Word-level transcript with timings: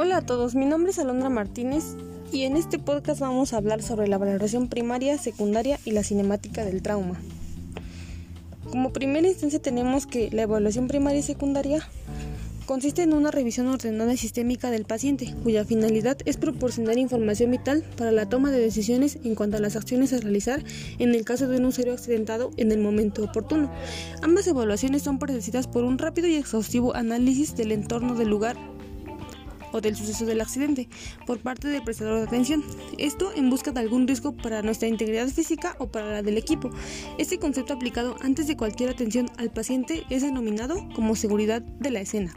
Hola 0.00 0.18
a 0.18 0.22
todos, 0.22 0.54
mi 0.54 0.64
nombre 0.64 0.92
es 0.92 1.00
Alondra 1.00 1.28
Martínez 1.28 1.82
y 2.30 2.44
en 2.44 2.56
este 2.56 2.78
podcast 2.78 3.18
vamos 3.18 3.52
a 3.52 3.56
hablar 3.56 3.82
sobre 3.82 4.06
la 4.06 4.16
valoración 4.16 4.68
primaria, 4.68 5.18
secundaria 5.18 5.80
y 5.84 5.90
la 5.90 6.04
cinemática 6.04 6.64
del 6.64 6.82
trauma. 6.82 7.20
Como 8.70 8.92
primera 8.92 9.26
instancia 9.26 9.58
tenemos 9.58 10.06
que 10.06 10.30
la 10.30 10.42
evaluación 10.42 10.86
primaria 10.86 11.18
y 11.18 11.24
secundaria 11.24 11.82
consiste 12.64 13.02
en 13.02 13.12
una 13.12 13.32
revisión 13.32 13.66
ordenada 13.66 14.14
y 14.14 14.16
sistémica 14.16 14.70
del 14.70 14.84
paciente, 14.84 15.34
cuya 15.42 15.64
finalidad 15.64 16.16
es 16.26 16.36
proporcionar 16.36 16.96
información 16.96 17.50
vital 17.50 17.82
para 17.96 18.12
la 18.12 18.28
toma 18.28 18.52
de 18.52 18.60
decisiones 18.60 19.18
en 19.24 19.34
cuanto 19.34 19.56
a 19.56 19.60
las 19.60 19.74
acciones 19.74 20.12
a 20.12 20.18
realizar 20.18 20.62
en 21.00 21.12
el 21.12 21.24
caso 21.24 21.48
de 21.48 21.56
un 21.56 21.64
usuario 21.64 21.94
accidentado 21.94 22.52
en 22.56 22.70
el 22.70 22.78
momento 22.78 23.24
oportuno. 23.24 23.68
Ambas 24.22 24.46
evaluaciones 24.46 25.02
son 25.02 25.18
precedidas 25.18 25.66
por 25.66 25.82
un 25.82 25.98
rápido 25.98 26.28
y 26.28 26.36
exhaustivo 26.36 26.94
análisis 26.94 27.56
del 27.56 27.72
entorno 27.72 28.14
del 28.14 28.28
lugar 28.28 28.56
o 29.72 29.80
del 29.80 29.96
suceso 29.96 30.24
del 30.26 30.40
accidente 30.40 30.88
por 31.26 31.38
parte 31.38 31.68
del 31.68 31.82
prestador 31.82 32.18
de 32.18 32.24
atención. 32.24 32.64
Esto 32.98 33.32
en 33.34 33.50
busca 33.50 33.72
de 33.72 33.80
algún 33.80 34.06
riesgo 34.06 34.36
para 34.36 34.62
nuestra 34.62 34.88
integridad 34.88 35.28
física 35.28 35.76
o 35.78 35.88
para 35.88 36.10
la 36.10 36.22
del 36.22 36.38
equipo. 36.38 36.70
Este 37.18 37.38
concepto 37.38 37.74
aplicado 37.74 38.16
antes 38.20 38.46
de 38.46 38.56
cualquier 38.56 38.90
atención 38.90 39.30
al 39.36 39.50
paciente 39.50 40.04
es 40.10 40.22
denominado 40.22 40.88
como 40.94 41.16
seguridad 41.16 41.62
de 41.62 41.90
la 41.90 42.00
escena. 42.00 42.34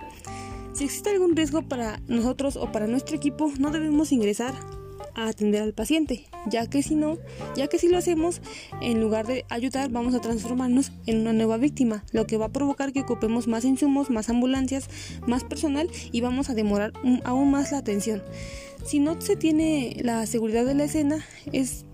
Si 0.73 0.85
existe 0.85 1.09
algún 1.09 1.35
riesgo 1.35 1.62
para 1.62 2.02
nosotros 2.07 2.55
o 2.55 2.71
para 2.71 2.88
nuestro 2.88 3.16
equipo, 3.16 3.52
no 3.59 3.71
debemos 3.71 4.12
ingresar 4.12 4.54
a 5.15 5.27
atender 5.27 5.61
al 5.61 5.73
paciente, 5.73 6.25
ya 6.49 6.67
que 6.67 6.83
si 6.83 6.95
no, 6.95 7.17
ya 7.55 7.67
que 7.67 7.77
si 7.77 7.89
lo 7.89 7.97
hacemos, 7.97 8.41
en 8.81 9.01
lugar 9.01 9.27
de 9.27 9.45
ayudar, 9.49 9.89
vamos 9.89 10.15
a 10.15 10.21
transformarnos 10.21 10.91
en 11.05 11.21
una 11.21 11.34
nueva 11.34 11.57
víctima, 11.57 12.03
lo 12.11 12.27
que 12.27 12.37
va 12.37 12.47
a 12.47 12.51
provocar 12.51 12.93
que 12.93 13.01
ocupemos 13.01 13.47
más 13.47 13.65
insumos, 13.65 14.09
más 14.09 14.29
ambulancias, 14.29 14.89
más 15.27 15.43
personal 15.43 15.89
y 16.12 16.21
vamos 16.21 16.49
a 16.49 16.54
demorar 16.54 16.93
aún 17.23 17.51
más 17.51 17.71
la 17.71 17.79
atención. 17.79 18.23
Si 18.85 18.99
no 18.99 19.20
se 19.21 19.35
tiene 19.35 19.98
la 20.01 20.26
seguridad 20.26 20.65
de 20.65 20.76
la 20.76 20.85
escena, 20.85 21.23
es 21.51 21.85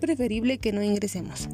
preferible 0.00 0.58
que 0.58 0.72
no 0.72 0.82
ingresemos. 0.82 1.48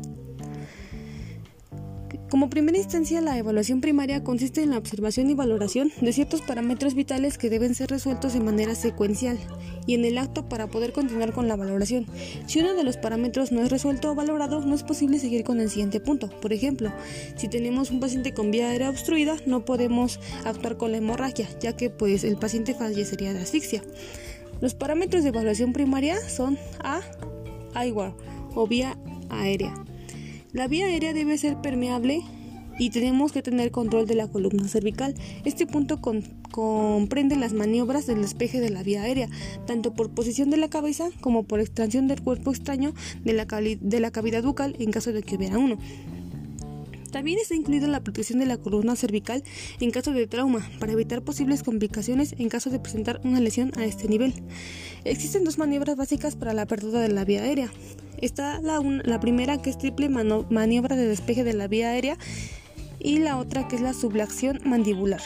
Como 2.32 2.48
primera 2.48 2.78
instancia, 2.78 3.20
la 3.20 3.36
evaluación 3.36 3.82
primaria 3.82 4.24
consiste 4.24 4.62
en 4.62 4.70
la 4.70 4.78
observación 4.78 5.28
y 5.28 5.34
valoración 5.34 5.92
de 6.00 6.14
ciertos 6.14 6.40
parámetros 6.40 6.94
vitales 6.94 7.36
que 7.36 7.50
deben 7.50 7.74
ser 7.74 7.90
resueltos 7.90 8.32
de 8.32 8.40
manera 8.40 8.74
secuencial 8.74 9.38
y 9.84 9.92
en 9.92 10.06
el 10.06 10.16
acto 10.16 10.48
para 10.48 10.66
poder 10.66 10.94
continuar 10.94 11.34
con 11.34 11.46
la 11.46 11.56
valoración. 11.56 12.06
Si 12.46 12.60
uno 12.60 12.72
de 12.72 12.84
los 12.84 12.96
parámetros 12.96 13.52
no 13.52 13.60
es 13.60 13.70
resuelto 13.70 14.10
o 14.10 14.14
valorado, 14.14 14.62
no 14.62 14.74
es 14.74 14.82
posible 14.82 15.18
seguir 15.18 15.44
con 15.44 15.60
el 15.60 15.68
siguiente 15.68 16.00
punto. 16.00 16.30
Por 16.40 16.54
ejemplo, 16.54 16.90
si 17.36 17.48
tenemos 17.48 17.90
un 17.90 18.00
paciente 18.00 18.32
con 18.32 18.50
vía 18.50 18.70
aérea 18.70 18.88
obstruida, 18.88 19.36
no 19.44 19.66
podemos 19.66 20.18
actuar 20.46 20.78
con 20.78 20.90
la 20.90 20.96
hemorragia, 20.96 21.46
ya 21.60 21.76
que 21.76 21.90
pues 21.90 22.24
el 22.24 22.38
paciente 22.38 22.72
fallecería 22.72 23.34
de 23.34 23.40
asfixia. 23.40 23.82
Los 24.62 24.72
parámetros 24.72 25.22
de 25.22 25.28
evaluación 25.28 25.74
primaria 25.74 26.18
son 26.30 26.56
A, 26.82 27.02
IWAR 27.74 28.14
o 28.54 28.66
vía 28.66 28.96
aérea. 29.28 29.74
La 30.52 30.68
vía 30.68 30.84
aérea 30.84 31.14
debe 31.14 31.38
ser 31.38 31.56
permeable 31.62 32.20
y 32.78 32.90
tenemos 32.90 33.32
que 33.32 33.40
tener 33.40 33.70
control 33.70 34.06
de 34.06 34.14
la 34.14 34.28
columna 34.28 34.68
cervical. 34.68 35.14
Este 35.46 35.66
punto 35.66 36.00
comprende 36.50 37.36
las 37.36 37.54
maniobras 37.54 38.06
del 38.06 38.20
despeje 38.20 38.60
de 38.60 38.68
la 38.68 38.82
vía 38.82 39.02
aérea, 39.02 39.30
tanto 39.66 39.94
por 39.94 40.10
posición 40.10 40.50
de 40.50 40.58
la 40.58 40.68
cabeza 40.68 41.08
como 41.22 41.44
por 41.44 41.60
extracción 41.60 42.06
del 42.06 42.20
cuerpo 42.20 42.50
extraño 42.50 42.92
de 43.24 43.32
la, 43.32 43.46
de 43.46 44.00
la 44.00 44.10
cavidad 44.10 44.42
bucal 44.42 44.76
en 44.78 44.90
caso 44.90 45.12
de 45.12 45.22
que 45.22 45.36
hubiera 45.36 45.56
uno. 45.56 45.78
También 47.12 47.38
está 47.38 47.54
incluida 47.54 47.86
la 47.86 48.00
protección 48.00 48.38
de 48.38 48.46
la 48.46 48.56
columna 48.56 48.96
cervical 48.96 49.44
en 49.80 49.90
caso 49.90 50.12
de 50.12 50.26
trauma, 50.26 50.66
para 50.80 50.92
evitar 50.92 51.22
posibles 51.22 51.62
complicaciones 51.62 52.34
en 52.38 52.48
caso 52.48 52.70
de 52.70 52.80
presentar 52.80 53.20
una 53.22 53.38
lesión 53.38 53.70
a 53.76 53.84
este 53.84 54.08
nivel. 54.08 54.32
Existen 55.04 55.44
dos 55.44 55.58
maniobras 55.58 55.96
básicas 55.96 56.36
para 56.36 56.54
la 56.54 56.62
apertura 56.62 57.00
de 57.00 57.08
la 57.08 57.26
vía 57.26 57.42
aérea. 57.42 57.70
Está 58.22 58.60
la, 58.60 59.20
primera 59.20 59.60
que 59.60 59.68
es 59.68 59.76
triple 59.76 60.08
maniobra 60.08 60.96
de 60.96 61.06
despeje 61.06 61.44
de 61.44 61.52
la 61.52 61.68
vía 61.68 61.90
aérea 61.90 62.16
y 62.98 63.18
la 63.18 63.36
otra 63.36 63.68
que 63.68 63.76
es 63.76 63.82
la 63.82 63.92
sublación 63.92 64.60
mandibular. 64.64 65.20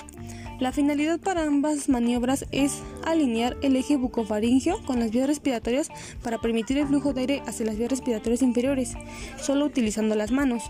La 0.58 0.72
finalidad 0.72 1.20
para 1.20 1.44
ambas 1.44 1.88
maniobras 1.88 2.46
es 2.50 2.78
alinear 3.04 3.56
el 3.62 3.76
eje 3.76 3.96
bucofaringeo 3.96 4.82
con 4.86 4.98
las 4.98 5.10
vías 5.12 5.28
respiratorias 5.28 5.88
para 6.22 6.38
permitir 6.38 6.78
el 6.78 6.88
flujo 6.88 7.12
de 7.12 7.20
aire 7.20 7.42
hacia 7.46 7.66
las 7.66 7.76
vías 7.76 7.90
respiratorias 7.90 8.42
inferiores, 8.42 8.94
solo 9.38 9.66
utilizando 9.66 10.16
las 10.16 10.32
manos. 10.32 10.64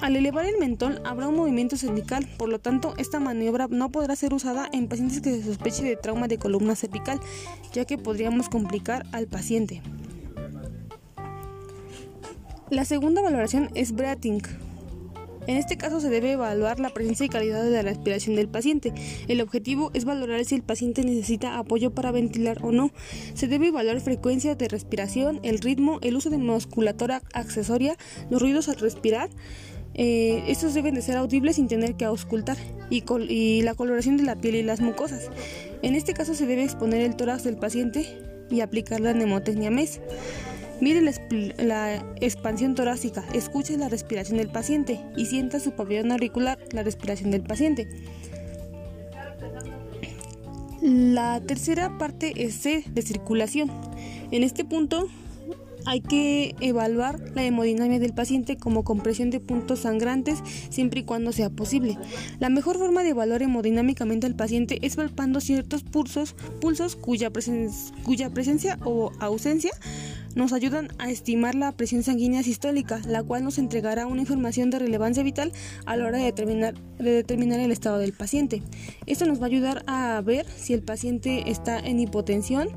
Al 0.00 0.14
elevar 0.14 0.46
el 0.46 0.58
mentón 0.58 1.00
habrá 1.04 1.26
un 1.28 1.34
movimiento 1.34 1.76
cervical, 1.76 2.28
por 2.38 2.48
lo 2.48 2.60
tanto 2.60 2.94
esta 2.98 3.18
maniobra 3.18 3.66
no 3.68 3.90
podrá 3.90 4.14
ser 4.14 4.32
usada 4.32 4.68
en 4.72 4.86
pacientes 4.86 5.20
que 5.20 5.30
se 5.30 5.42
sospeche 5.42 5.82
de 5.82 5.96
trauma 5.96 6.28
de 6.28 6.38
columna 6.38 6.76
cervical, 6.76 7.20
ya 7.72 7.84
que 7.84 7.98
podríamos 7.98 8.48
complicar 8.48 9.06
al 9.10 9.26
paciente. 9.26 9.82
La 12.70 12.84
segunda 12.84 13.22
valoración 13.22 13.70
es 13.74 13.92
breathing. 13.92 14.42
En 15.48 15.56
este 15.56 15.78
caso 15.78 15.98
se 15.98 16.10
debe 16.10 16.32
evaluar 16.32 16.78
la 16.78 16.90
presencia 16.90 17.24
y 17.24 17.30
calidad 17.30 17.64
de 17.64 17.70
la 17.70 17.80
respiración 17.80 18.36
del 18.36 18.48
paciente. 18.48 18.92
El 19.28 19.40
objetivo 19.40 19.90
es 19.94 20.04
valorar 20.04 20.44
si 20.44 20.54
el 20.54 20.62
paciente 20.62 21.02
necesita 21.02 21.58
apoyo 21.58 21.90
para 21.90 22.12
ventilar 22.12 22.58
o 22.62 22.70
no. 22.70 22.90
Se 23.32 23.48
debe 23.48 23.68
evaluar 23.68 23.98
frecuencia 24.00 24.54
de 24.54 24.68
respiración, 24.68 25.40
el 25.42 25.58
ritmo, 25.58 25.98
el 26.02 26.16
uso 26.16 26.28
de 26.28 26.36
musculatura 26.36 27.22
accesoria, 27.32 27.96
los 28.28 28.42
ruidos 28.42 28.68
al 28.68 28.76
respirar, 28.76 29.30
eh, 30.00 30.44
estos 30.46 30.74
deben 30.74 30.94
de 30.94 31.02
ser 31.02 31.16
audibles 31.16 31.56
sin 31.56 31.66
tener 31.66 31.96
que 31.96 32.04
auscultar 32.04 32.56
y, 32.88 33.62
la 33.62 33.74
coloración 33.74 34.16
de 34.16 34.22
la 34.22 34.36
piel 34.36 34.54
y 34.54 34.62
las 34.62 34.80
mucosas. 34.80 35.28
En 35.82 35.96
este 35.96 36.14
caso 36.14 36.34
se 36.34 36.46
debe 36.46 36.62
exponer 36.62 37.00
el 37.00 37.16
tórax 37.16 37.42
del 37.42 37.56
paciente 37.56 38.06
y 38.48 38.60
aplicar 38.60 39.00
la 39.00 39.12
mnemotecnia 39.12 39.72
MES. 39.72 40.00
Mire 40.80 41.00
la, 41.00 42.14
expansión 42.20 42.76
torácica, 42.76 43.24
escuche 43.34 43.76
la 43.76 43.88
respiración 43.88 44.38
del 44.38 44.50
paciente 44.50 45.00
y 45.16 45.26
sienta 45.26 45.58
su 45.58 45.72
pabellón 45.72 46.12
auricular, 46.12 46.60
la 46.70 46.84
respiración 46.84 47.32
del 47.32 47.42
paciente. 47.42 47.88
La 50.80 51.40
tercera 51.40 51.98
parte 51.98 52.44
es 52.44 52.54
C, 52.54 52.84
de 52.88 53.02
circulación. 53.02 53.68
En 54.30 54.44
este 54.44 54.64
punto 54.64 55.08
hay 55.88 56.02
que 56.02 56.54
evaluar 56.60 57.18
la 57.34 57.44
hemodinamia 57.44 57.98
del 57.98 58.12
paciente 58.12 58.58
como 58.58 58.84
compresión 58.84 59.30
de 59.30 59.40
puntos 59.40 59.80
sangrantes 59.80 60.40
siempre 60.68 61.00
y 61.00 61.04
cuando 61.04 61.32
sea 61.32 61.48
posible. 61.48 61.96
La 62.40 62.50
mejor 62.50 62.76
forma 62.76 63.02
de 63.02 63.10
evaluar 63.10 63.42
hemodinámicamente 63.42 64.26
al 64.26 64.36
paciente 64.36 64.78
es 64.82 64.96
palpando 64.96 65.40
ciertos 65.40 65.84
pulsos, 65.84 66.34
pulsos 66.60 66.94
cuya, 66.94 67.32
cuya 68.04 68.28
presencia 68.28 68.78
o 68.84 69.12
ausencia 69.18 69.70
nos 70.34 70.52
ayudan 70.52 70.88
a 70.98 71.10
estimar 71.10 71.54
la 71.54 71.72
presión 71.72 72.02
sanguínea 72.02 72.42
sistólica, 72.42 73.00
la 73.06 73.22
cual 73.22 73.42
nos 73.42 73.56
entregará 73.56 74.06
una 74.06 74.20
información 74.20 74.68
de 74.68 74.80
relevancia 74.80 75.22
vital 75.22 75.52
a 75.86 75.96
la 75.96 76.06
hora 76.06 76.18
de 76.18 76.24
determinar, 76.24 76.74
de 76.98 77.12
determinar 77.12 77.60
el 77.60 77.72
estado 77.72 77.96
del 77.96 78.12
paciente. 78.12 78.62
Esto 79.06 79.24
nos 79.24 79.40
va 79.40 79.44
a 79.44 79.48
ayudar 79.48 79.84
a 79.86 80.20
ver 80.20 80.44
si 80.54 80.74
el 80.74 80.82
paciente 80.82 81.50
está 81.50 81.78
en 81.78 81.98
hipotensión, 81.98 82.68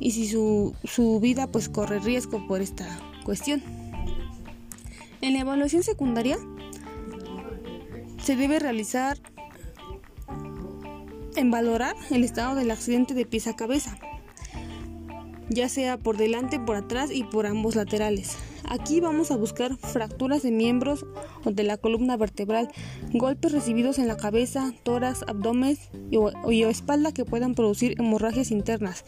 y 0.00 0.12
si 0.12 0.26
su, 0.26 0.74
su 0.84 1.20
vida 1.20 1.46
pues 1.46 1.68
corre 1.68 2.00
riesgo 2.00 2.46
por 2.48 2.62
esta 2.62 2.98
cuestión. 3.24 3.62
En 5.20 5.34
la 5.34 5.40
evaluación 5.40 5.82
secundaria 5.82 6.38
se 8.22 8.34
debe 8.34 8.58
realizar 8.58 9.18
en 11.36 11.50
valorar 11.50 11.94
el 12.10 12.24
estado 12.24 12.54
del 12.54 12.70
accidente 12.70 13.14
de 13.14 13.26
pies 13.26 13.46
a 13.46 13.54
cabeza, 13.54 13.98
ya 15.48 15.68
sea 15.68 15.98
por 15.98 16.16
delante, 16.16 16.58
por 16.58 16.76
atrás 16.76 17.10
y 17.12 17.24
por 17.24 17.46
ambos 17.46 17.76
laterales. 17.76 18.36
Aquí 18.70 19.00
vamos 19.00 19.32
a 19.32 19.36
buscar 19.36 19.76
fracturas 19.76 20.44
de 20.44 20.52
miembros 20.52 21.04
o 21.44 21.50
de 21.50 21.64
la 21.64 21.76
columna 21.76 22.16
vertebral, 22.16 22.70
golpes 23.12 23.50
recibidos 23.50 23.98
en 23.98 24.06
la 24.06 24.16
cabeza, 24.16 24.72
tórax, 24.84 25.24
abdomen 25.26 25.76
y, 26.48 26.62
espalda 26.62 27.10
que 27.10 27.24
puedan 27.24 27.56
producir 27.56 27.96
hemorragias 27.98 28.52
internas, 28.52 29.04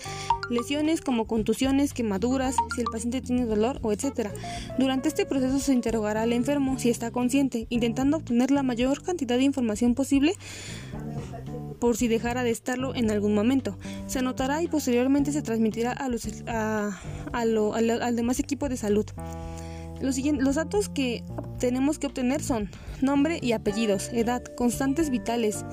lesiones 0.50 1.00
como 1.00 1.28
contusiones, 1.28 1.94
quemaduras, 1.94 2.56
si 2.74 2.80
el 2.80 2.88
paciente 2.88 3.20
tiene 3.20 3.46
dolor 3.46 3.78
o 3.82 3.92
etc. 3.92 4.30
Durante 4.80 5.06
este 5.06 5.26
proceso 5.26 5.60
se 5.60 5.72
interrogará 5.72 6.22
al 6.22 6.32
enfermo 6.32 6.76
si 6.80 6.90
está 6.90 7.12
consciente, 7.12 7.68
intentando 7.68 8.16
obtener 8.16 8.50
la 8.50 8.64
mayor 8.64 9.00
cantidad 9.04 9.36
de 9.36 9.44
información 9.44 9.94
posible 9.94 10.34
por 11.82 11.96
si 11.96 12.06
dejara 12.06 12.44
de 12.44 12.50
estarlo 12.52 12.94
en 12.94 13.10
algún 13.10 13.34
momento. 13.34 13.76
Se 14.06 14.20
anotará 14.20 14.62
y 14.62 14.68
posteriormente 14.68 15.32
se 15.32 15.42
transmitirá 15.42 15.90
a 15.90 16.08
los, 16.08 16.28
al 17.32 18.16
demás 18.16 18.38
equipo 18.38 18.68
de 18.68 18.76
salud. 18.76 19.04
Los, 20.00 20.16
los 20.16 20.54
datos 20.54 20.88
que 20.88 21.24
tenemos 21.58 21.98
que 21.98 22.06
obtener 22.06 22.40
son 22.40 22.70
nombre 23.00 23.40
y 23.42 23.50
apellidos, 23.50 24.10
edad, 24.12 24.44
constantes 24.56 25.10
vitales. 25.10 25.64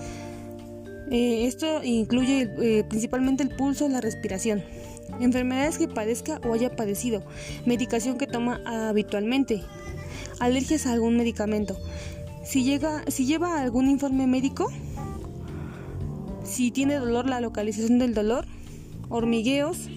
Eh, 1.11 1.45
esto 1.45 1.83
incluye 1.83 2.49
eh, 2.59 2.83
principalmente 2.89 3.43
el 3.43 3.49
pulso, 3.49 3.87
la 3.87 4.01
respiración, 4.01 4.63
enfermedades 5.19 5.77
que 5.77 5.87
padezca 5.87 6.41
o 6.43 6.55
haya 6.55 6.75
padecido, 6.75 7.21
medicación 7.67 8.17
que 8.17 8.25
toma 8.25 8.61
habitualmente, 8.65 9.61
alergias 10.39 10.87
a 10.87 10.93
algún 10.93 11.17
medicamento. 11.17 11.77
Si, 12.43 12.63
llega, 12.63 13.03
si 13.09 13.27
lleva 13.27 13.61
algún 13.61 13.91
informe 13.91 14.25
médico, 14.25 14.71
si 16.49 16.71
tiene 16.71 16.95
dolor, 16.95 17.29
la 17.29 17.39
localización 17.39 17.99
del 17.99 18.13
dolor, 18.13 18.45
hormigueos 19.09 19.87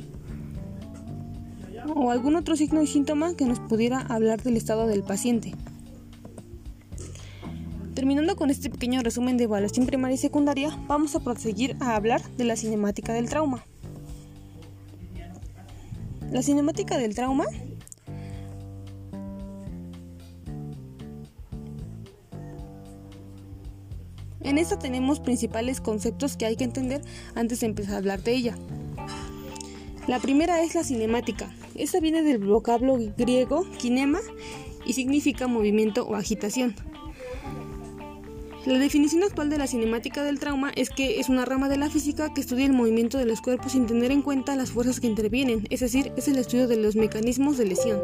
o 1.95 2.11
algún 2.11 2.37
otro 2.37 2.57
signo 2.57 2.83
y 2.83 2.87
síntoma 2.87 3.35
que 3.35 3.47
nos 3.47 3.59
pudiera 3.59 4.01
hablar 4.01 4.43
del 4.43 4.57
estado 4.57 4.87
del 4.87 5.03
paciente. 5.03 5.55
Terminando 7.95 8.37
con 8.37 8.51
este 8.51 8.71
pequeño 8.71 9.03
resumen 9.03 9.37
de 9.37 9.45
evaluación 9.45 9.87
primaria 9.87 10.15
y 10.15 10.19
secundaria, 10.19 10.77
vamos 10.89 11.15
a 11.17 11.21
proseguir 11.21 11.77
a 11.81 11.97
hablar 11.97 12.23
de 12.37 12.45
la 12.45 12.57
cinemática 12.57 13.13
del 13.13 13.29
trauma. 13.29 13.65
La 16.31 16.43
cinemática 16.43 16.97
del 16.97 17.15
trauma 17.15 17.45
En 24.45 24.59
esta 24.59 24.79
tenemos 24.79 25.21
principales 25.21 25.81
conceptos 25.81 26.37
que 26.37 26.47
hay 26.47 26.57
que 26.57 26.65
entender 26.65 27.03
antes 27.35 27.61
de 27.61 27.67
empezar 27.67 27.95
a 27.95 27.99
hablar 27.99 28.23
de 28.23 28.33
ella. 28.33 28.57
La 30.09 30.19
primera 30.19 30.63
es 30.63 30.75
la 30.75 30.83
cinemática. 30.83 31.55
Esta 31.75 32.01
viene 32.01 32.23
del 32.23 32.39
vocablo 32.39 32.99
griego 33.17 33.65
kinema 33.79 34.19
y 34.85 34.95
significa 34.95 35.47
movimiento 35.47 36.07
o 36.07 36.17
agitación. 36.17 36.75
La 38.67 38.79
definición 38.79 39.25
actual 39.25 39.51
de 39.51 39.59
la 39.59 39.67
cinemática 39.67 40.23
del 40.23 40.39
trauma 40.39 40.71
es 40.77 40.91
que 40.91 41.19
es 41.19 41.29
una 41.29 41.45
rama 41.45 41.69
de 41.69 41.77
la 41.77 41.91
física 41.91 42.33
que 42.33 42.41
estudia 42.41 42.67
el 42.67 42.73
movimiento 42.73 43.19
de 43.19 43.27
los 43.27 43.41
cuerpos 43.41 43.73
sin 43.73 43.87
tener 43.87 44.13
en 44.13 44.23
cuenta 44.23 44.55
las 44.55 44.71
fuerzas 44.71 45.01
que 45.01 45.09
intervienen, 45.09 45.67
es 45.71 45.81
decir, 45.81 46.13
es 46.17 46.29
el 46.29 46.39
estudio 46.39 46.69
de 46.69 46.77
los 46.77 46.95
mecanismos 46.95 47.59
de 47.59 47.67
lesión. 47.67 48.01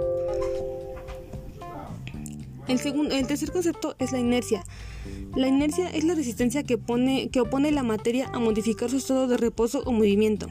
El, 2.69 2.79
segundo, 2.79 3.15
el 3.15 3.27
tercer 3.27 3.51
concepto 3.51 3.97
es 3.99 4.13
la 4.13 4.19
inercia. 4.19 4.63
La 5.35 5.49
inercia 5.49 5.89
es 5.89 6.05
la 6.05 6.15
resistencia 6.15 6.63
que, 6.63 6.79
pone, 6.79 7.31
que 7.31 7.41
opone 7.41 7.73
la 7.73 7.83
materia 7.83 8.31
a 8.33 8.39
modificar 8.39 8.91
su 8.91 8.99
estado 8.99 9.27
de 9.27 9.39
reposo 9.39 9.83
o 9.87 9.93
movimiento. 9.93 10.49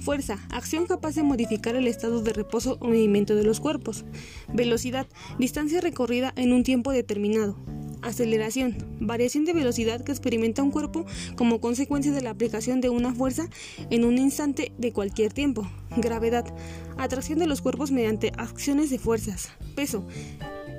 Fuerza, 0.00 0.40
acción 0.50 0.86
capaz 0.86 1.14
de 1.14 1.22
modificar 1.22 1.76
el 1.76 1.86
estado 1.86 2.22
de 2.22 2.32
reposo 2.32 2.76
o 2.80 2.88
movimiento 2.88 3.36
de 3.36 3.44
los 3.44 3.60
cuerpos. 3.60 4.04
Velocidad, 4.52 5.06
distancia 5.38 5.80
recorrida 5.80 6.32
en 6.34 6.52
un 6.52 6.64
tiempo 6.64 6.90
determinado. 6.90 7.56
Aceleración, 8.02 8.76
variación 8.98 9.44
de 9.44 9.52
velocidad 9.52 10.02
que 10.02 10.10
experimenta 10.10 10.64
un 10.64 10.72
cuerpo 10.72 11.06
como 11.36 11.60
consecuencia 11.60 12.10
de 12.10 12.20
la 12.20 12.30
aplicación 12.30 12.80
de 12.80 12.88
una 12.88 13.14
fuerza 13.14 13.48
en 13.90 14.04
un 14.04 14.18
instante 14.18 14.72
de 14.76 14.92
cualquier 14.92 15.32
tiempo. 15.32 15.70
Gravedad, 15.96 16.52
atracción 16.98 17.38
de 17.38 17.46
los 17.46 17.62
cuerpos 17.62 17.92
mediante 17.92 18.32
acciones 18.38 18.90
de 18.90 18.98
fuerzas. 18.98 19.50
Peso, 19.76 20.04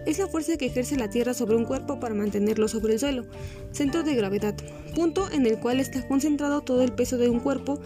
es 0.06 0.20
la 0.20 0.28
fuerza 0.28 0.58
que 0.58 0.66
ejerce 0.66 0.98
la 0.98 1.10
Tierra 1.10 1.34
sobre 1.34 1.56
un 1.56 1.66
cuerpo 1.66 2.00
para 2.00 2.16
mantenerlo 2.16 2.68
sobre 2.68 2.94
el 2.94 3.00
suelo. 3.00 3.26
Centro 3.72 4.04
de 4.04 4.16
gravedad, 4.16 4.56
punto 4.96 5.30
en 5.32 5.46
el 5.46 5.60
cual 5.60 5.80
está 5.80 6.06
concentrado 6.08 6.62
todo 6.62 6.82
el 6.84 6.92
peso 6.92 7.18
de 7.18 7.30
un 7.30 7.40
cuerpo. 7.40 7.80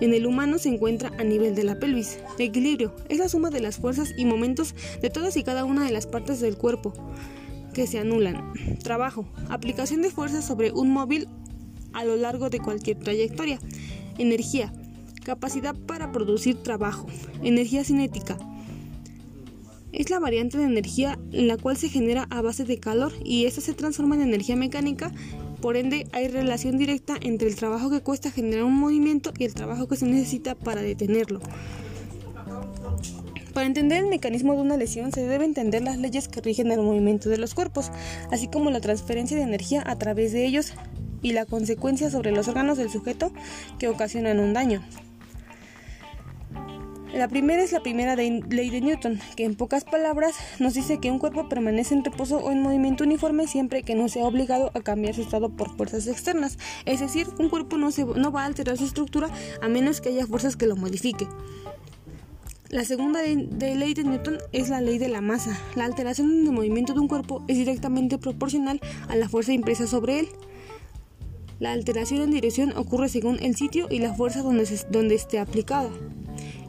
En 0.00 0.14
el 0.14 0.26
humano 0.26 0.58
se 0.58 0.68
encuentra 0.68 1.10
a 1.18 1.24
nivel 1.24 1.54
de 1.54 1.64
la 1.64 1.78
pelvis. 1.78 2.18
Equilibrio, 2.38 2.94
es 3.08 3.18
la 3.18 3.28
suma 3.28 3.50
de 3.50 3.60
las 3.60 3.78
fuerzas 3.78 4.12
y 4.16 4.24
momentos 4.24 4.74
de 5.00 5.10
todas 5.10 5.36
y 5.36 5.44
cada 5.44 5.64
una 5.64 5.84
de 5.84 5.92
las 5.92 6.06
partes 6.06 6.40
del 6.40 6.56
cuerpo 6.56 6.92
que 7.72 7.86
se 7.86 7.98
anulan. 7.98 8.52
Trabajo. 8.82 9.26
Aplicación 9.48 10.02
de 10.02 10.10
fuerza 10.10 10.42
sobre 10.42 10.72
un 10.72 10.90
móvil 10.90 11.28
a 11.92 12.04
lo 12.04 12.16
largo 12.16 12.50
de 12.50 12.60
cualquier 12.60 12.98
trayectoria. 12.98 13.58
Energía. 14.18 14.72
Capacidad 15.24 15.74
para 15.74 16.12
producir 16.12 16.62
trabajo. 16.62 17.06
Energía 17.42 17.84
cinética. 17.84 18.36
Es 19.92 20.08
la 20.08 20.18
variante 20.18 20.56
de 20.56 20.64
energía 20.64 21.18
en 21.32 21.48
la 21.48 21.58
cual 21.58 21.76
se 21.76 21.90
genera 21.90 22.26
a 22.30 22.40
base 22.40 22.64
de 22.64 22.78
calor 22.78 23.12
y 23.24 23.44
esta 23.44 23.60
se 23.60 23.74
transforma 23.74 24.14
en 24.14 24.22
energía 24.22 24.56
mecánica. 24.56 25.12
Por 25.60 25.76
ende, 25.76 26.06
hay 26.12 26.28
relación 26.28 26.78
directa 26.78 27.16
entre 27.20 27.48
el 27.48 27.56
trabajo 27.56 27.90
que 27.90 28.00
cuesta 28.00 28.30
generar 28.30 28.64
un 28.64 28.78
movimiento 28.78 29.32
y 29.38 29.44
el 29.44 29.54
trabajo 29.54 29.88
que 29.88 29.96
se 29.96 30.06
necesita 30.06 30.54
para 30.54 30.80
detenerlo. 30.80 31.40
Para 33.52 33.66
entender 33.66 34.02
el 34.02 34.08
mecanismo 34.08 34.54
de 34.54 34.62
una 34.62 34.78
lesión 34.78 35.12
se 35.12 35.26
debe 35.26 35.44
entender 35.44 35.82
las 35.82 35.98
leyes 35.98 36.26
que 36.26 36.40
rigen 36.40 36.72
el 36.72 36.80
movimiento 36.80 37.28
de 37.28 37.36
los 37.36 37.54
cuerpos, 37.54 37.90
así 38.30 38.48
como 38.48 38.70
la 38.70 38.80
transferencia 38.80 39.36
de 39.36 39.42
energía 39.42 39.82
a 39.86 39.98
través 39.98 40.32
de 40.32 40.46
ellos 40.46 40.72
y 41.20 41.32
la 41.32 41.44
consecuencia 41.44 42.10
sobre 42.10 42.32
los 42.32 42.48
órganos 42.48 42.78
del 42.78 42.90
sujeto 42.90 43.30
que 43.78 43.88
ocasionan 43.88 44.40
un 44.40 44.54
daño. 44.54 44.82
La 47.12 47.28
primera 47.28 47.62
es 47.62 47.72
la 47.72 47.82
primera 47.82 48.16
ley 48.16 48.70
de 48.70 48.80
Newton, 48.80 49.20
que 49.36 49.44
en 49.44 49.54
pocas 49.54 49.84
palabras 49.84 50.34
nos 50.58 50.72
dice 50.72 50.98
que 50.98 51.10
un 51.10 51.18
cuerpo 51.18 51.46
permanece 51.46 51.94
en 51.94 52.04
reposo 52.04 52.38
o 52.38 52.50
en 52.50 52.62
movimiento 52.62 53.04
uniforme 53.04 53.46
siempre 53.46 53.82
que 53.82 53.94
no 53.94 54.08
sea 54.08 54.24
obligado 54.24 54.70
a 54.74 54.80
cambiar 54.80 55.14
su 55.14 55.20
estado 55.20 55.50
por 55.50 55.76
fuerzas 55.76 56.06
externas. 56.06 56.56
Es 56.86 57.00
decir, 57.00 57.26
un 57.38 57.50
cuerpo 57.50 57.76
no, 57.76 57.90
se, 57.90 58.06
no 58.06 58.32
va 58.32 58.44
a 58.44 58.46
alterar 58.46 58.78
su 58.78 58.84
estructura 58.84 59.28
a 59.60 59.68
menos 59.68 60.00
que 60.00 60.08
haya 60.08 60.26
fuerzas 60.26 60.56
que 60.56 60.66
lo 60.66 60.74
modifiquen. 60.74 61.28
La 62.70 62.86
segunda 62.86 63.20
de 63.20 63.74
ley 63.74 63.92
de 63.92 64.04
Newton 64.04 64.38
es 64.52 64.70
la 64.70 64.80
ley 64.80 64.96
de 64.96 65.10
la 65.10 65.20
masa. 65.20 65.60
La 65.74 65.84
alteración 65.84 66.46
de 66.46 66.50
movimiento 66.50 66.94
de 66.94 67.00
un 67.00 67.08
cuerpo 67.08 67.44
es 67.46 67.58
directamente 67.58 68.16
proporcional 68.16 68.80
a 69.08 69.16
la 69.16 69.28
fuerza 69.28 69.52
impresa 69.52 69.86
sobre 69.86 70.20
él. 70.20 70.28
La 71.58 71.72
alteración 71.72 72.22
en 72.22 72.30
dirección 72.30 72.72
ocurre 72.74 73.10
según 73.10 73.38
el 73.42 73.54
sitio 73.54 73.88
y 73.90 73.98
la 73.98 74.14
fuerza 74.14 74.40
donde, 74.40 74.66
donde 74.90 75.14
esté 75.14 75.38
aplicada. 75.38 75.90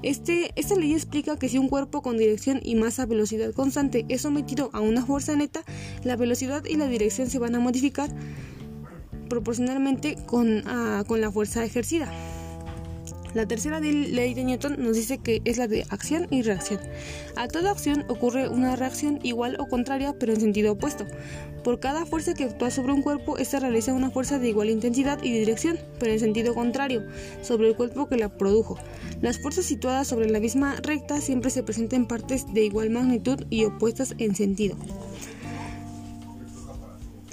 Este, 0.03 0.51
esta 0.55 0.75
ley 0.75 0.93
explica 0.93 1.37
que 1.37 1.47
si 1.47 1.57
un 1.57 1.69
cuerpo 1.69 2.01
con 2.01 2.17
dirección 2.17 2.59
y 2.61 2.75
masa 2.75 3.05
velocidad 3.05 3.53
constante 3.53 4.05
es 4.09 4.21
sometido 4.21 4.69
a 4.73 4.81
una 4.81 5.05
fuerza 5.05 5.35
neta, 5.35 5.63
la 6.03 6.17
velocidad 6.17 6.65
y 6.65 6.75
la 6.75 6.87
dirección 6.87 7.29
se 7.29 7.39
van 7.39 7.55
a 7.55 7.59
modificar 7.59 8.09
proporcionalmente 9.29 10.17
con, 10.25 10.63
ah, 10.67 11.03
con 11.07 11.21
la 11.21 11.31
fuerza 11.31 11.63
ejercida. 11.63 12.11
La 13.33 13.47
tercera 13.47 13.79
ley 13.79 14.33
de 14.35 14.43
Newton 14.43 14.75
nos 14.77 14.95
dice 14.95 15.17
que 15.17 15.41
es 15.43 15.57
la 15.57 15.67
de 15.67 15.85
acción 15.89 16.27
y 16.29 16.43
reacción. 16.43 16.79
A 17.35 17.47
toda 17.47 17.71
acción 17.71 18.05
ocurre 18.07 18.47
una 18.47 18.75
reacción 18.75 19.19
igual 19.23 19.57
o 19.59 19.67
contraria, 19.67 20.13
pero 20.19 20.33
en 20.33 20.39
sentido 20.39 20.73
opuesto. 20.73 21.05
Por 21.63 21.79
cada 21.79 22.05
fuerza 22.05 22.35
que 22.35 22.43
actúa 22.43 22.69
sobre 22.69 22.93
un 22.93 23.01
cuerpo, 23.01 23.37
ésta 23.37 23.59
realiza 23.59 23.93
una 23.93 24.11
fuerza 24.11 24.37
de 24.37 24.49
igual 24.49 24.69
intensidad 24.69 25.23
y 25.23 25.31
dirección, 25.31 25.79
pero 25.99 26.11
en 26.11 26.19
sentido 26.19 26.53
contrario, 26.53 27.03
sobre 27.41 27.69
el 27.69 27.75
cuerpo 27.75 28.07
que 28.07 28.17
la 28.17 28.29
produjo. 28.29 28.77
Las 29.21 29.39
fuerzas 29.39 29.65
situadas 29.65 30.07
sobre 30.07 30.29
la 30.29 30.39
misma 30.39 30.75
recta 30.83 31.19
siempre 31.19 31.49
se 31.49 31.63
presentan 31.63 32.01
en 32.01 32.07
partes 32.07 32.53
de 32.53 32.65
igual 32.65 32.91
magnitud 32.91 33.45
y 33.49 33.65
opuestas 33.65 34.13
en 34.19 34.35
sentido. 34.35 34.75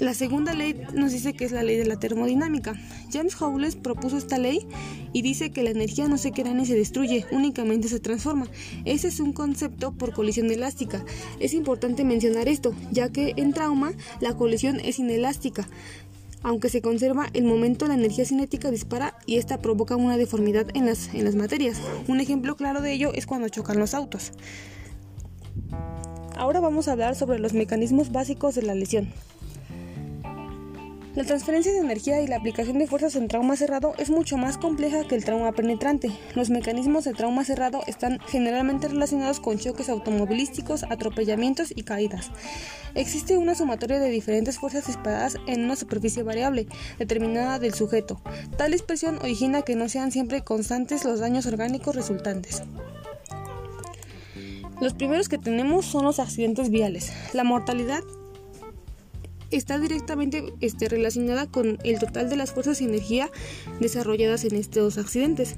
La 0.01 0.15
segunda 0.15 0.55
ley 0.55 0.81
nos 0.95 1.11
dice 1.11 1.33
que 1.33 1.45
es 1.45 1.51
la 1.51 1.61
ley 1.61 1.77
de 1.77 1.85
la 1.85 1.95
termodinámica. 1.99 2.73
James 3.13 3.39
Howells 3.39 3.75
propuso 3.75 4.17
esta 4.17 4.39
ley 4.39 4.67
y 5.13 5.21
dice 5.21 5.51
que 5.51 5.61
la 5.61 5.69
energía 5.69 6.07
no 6.07 6.17
se 6.17 6.31
crea 6.31 6.55
ni 6.55 6.65
se 6.65 6.73
destruye, 6.73 7.27
únicamente 7.31 7.87
se 7.87 7.99
transforma. 7.99 8.47
Ese 8.83 9.09
es 9.09 9.19
un 9.19 9.31
concepto 9.31 9.91
por 9.91 10.11
colisión 10.11 10.49
elástica. 10.49 11.05
Es 11.39 11.53
importante 11.53 12.03
mencionar 12.03 12.47
esto, 12.47 12.73
ya 12.89 13.09
que 13.09 13.35
en 13.37 13.53
trauma 13.53 13.93
la 14.21 14.35
colisión 14.35 14.79
es 14.79 14.97
inelástica. 14.97 15.69
Aunque 16.41 16.69
se 16.69 16.81
conserva 16.81 17.29
el 17.33 17.43
momento, 17.43 17.85
la 17.85 17.93
energía 17.93 18.25
cinética 18.25 18.71
dispara 18.71 19.19
y 19.27 19.37
esta 19.37 19.61
provoca 19.61 19.97
una 19.97 20.17
deformidad 20.17 20.65
en 20.73 20.87
las, 20.87 21.13
en 21.13 21.25
las 21.25 21.35
materias. 21.35 21.79
Un 22.07 22.19
ejemplo 22.19 22.55
claro 22.55 22.81
de 22.81 22.91
ello 22.91 23.11
es 23.13 23.27
cuando 23.27 23.49
chocan 23.49 23.77
los 23.77 23.93
autos. 23.93 24.31
Ahora 26.35 26.59
vamos 26.59 26.87
a 26.87 26.93
hablar 26.93 27.15
sobre 27.15 27.37
los 27.37 27.53
mecanismos 27.53 28.11
básicos 28.11 28.55
de 28.55 28.63
la 28.63 28.73
lesión. 28.73 29.13
La 31.13 31.25
transferencia 31.25 31.73
de 31.73 31.79
energía 31.79 32.21
y 32.21 32.27
la 32.27 32.37
aplicación 32.37 32.79
de 32.79 32.87
fuerzas 32.87 33.17
en 33.17 33.27
trauma 33.27 33.57
cerrado 33.57 33.93
es 33.97 34.09
mucho 34.09 34.37
más 34.37 34.57
compleja 34.57 35.05
que 35.05 35.15
el 35.15 35.25
trauma 35.25 35.51
penetrante. 35.51 36.09
Los 36.35 36.49
mecanismos 36.49 37.03
de 37.03 37.13
trauma 37.13 37.43
cerrado 37.43 37.81
están 37.85 38.19
generalmente 38.27 38.87
relacionados 38.87 39.41
con 39.41 39.59
choques 39.59 39.89
automovilísticos, 39.89 40.83
atropellamientos 40.83 41.73
y 41.75 41.83
caídas. 41.83 42.31
Existe 42.95 43.37
una 43.37 43.55
sumatoria 43.55 43.99
de 43.99 44.09
diferentes 44.09 44.57
fuerzas 44.57 44.87
disparadas 44.87 45.35
en 45.47 45.65
una 45.65 45.75
superficie 45.75 46.23
variable 46.23 46.67
determinada 46.97 47.59
del 47.59 47.73
sujeto. 47.73 48.21
Tal 48.57 48.73
expresión 48.73 49.17
origina 49.17 49.63
que 49.63 49.75
no 49.75 49.89
sean 49.89 50.13
siempre 50.13 50.45
constantes 50.45 51.03
los 51.03 51.19
daños 51.19 51.45
orgánicos 51.45 51.93
resultantes. 51.93 52.63
Los 54.79 54.93
primeros 54.93 55.27
que 55.27 55.37
tenemos 55.37 55.85
son 55.85 56.05
los 56.05 56.19
accidentes 56.19 56.69
viales. 56.69 57.11
La 57.33 57.43
mortalidad 57.43 58.01
está 59.51 59.77
directamente 59.77 60.53
este, 60.61 60.89
relacionada 60.89 61.47
con 61.47 61.77
el 61.83 61.99
total 61.99 62.29
de 62.29 62.35
las 62.37 62.51
fuerzas 62.51 62.81
y 62.81 62.85
energía 62.85 63.29
desarrolladas 63.79 64.45
en 64.45 64.55
estos 64.55 64.97
accidentes. 64.97 65.57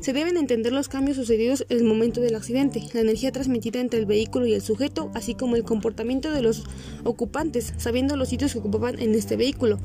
Se 0.00 0.12
deben 0.12 0.36
entender 0.36 0.72
los 0.72 0.88
cambios 0.88 1.16
sucedidos 1.16 1.66
en 1.68 1.78
el 1.78 1.84
momento 1.84 2.20
del 2.20 2.34
accidente, 2.34 2.82
la 2.92 3.00
energía 3.00 3.32
transmitida 3.32 3.80
entre 3.80 3.98
el 3.98 4.06
vehículo 4.06 4.46
y 4.46 4.54
el 4.54 4.62
sujeto, 4.62 5.10
así 5.14 5.34
como 5.34 5.56
el 5.56 5.64
comportamiento 5.64 6.30
de 6.30 6.42
los 6.42 6.64
ocupantes, 7.04 7.72
sabiendo 7.76 8.16
los 8.16 8.28
sitios 8.28 8.52
que 8.52 8.58
ocupaban 8.58 9.00
en 9.00 9.14
este 9.14 9.36
vehículo, 9.36 9.78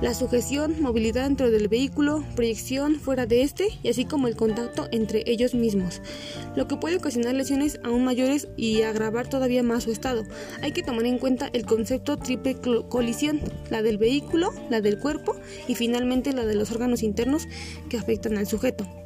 la 0.00 0.14
sujeción, 0.14 0.82
movilidad 0.82 1.24
dentro 1.24 1.50
del 1.50 1.68
vehículo, 1.68 2.24
proyección 2.34 2.96
fuera 2.96 3.26
de 3.26 3.42
este 3.42 3.68
y 3.82 3.88
así 3.88 4.04
como 4.04 4.28
el 4.28 4.36
contacto 4.36 4.88
entre 4.90 5.22
ellos 5.26 5.54
mismos, 5.54 6.02
lo 6.56 6.68
que 6.68 6.76
puede 6.76 6.96
ocasionar 6.96 7.34
lesiones 7.34 7.80
aún 7.84 8.04
mayores 8.04 8.48
y 8.56 8.82
agravar 8.82 9.28
todavía 9.28 9.62
más 9.62 9.84
su 9.84 9.92
estado. 9.92 10.24
Hay 10.60 10.72
que 10.72 10.82
tomar 10.82 11.06
en 11.06 11.18
cuenta 11.18 11.48
el 11.52 11.64
concepto 11.64 12.18
triple 12.18 12.56
colisión, 12.88 13.40
la 13.70 13.82
del 13.82 13.96
vehículo, 13.96 14.52
la 14.70 14.80
del 14.80 14.98
cuerpo 14.98 15.36
y 15.68 15.76
finalmente 15.76 16.32
la 16.32 16.44
de 16.44 16.56
los 16.56 16.70
órganos 16.70 17.02
internos 17.02 17.46
que 17.88 17.96
afectan 17.96 18.36
al 18.36 18.46
sujeto. 18.46 19.01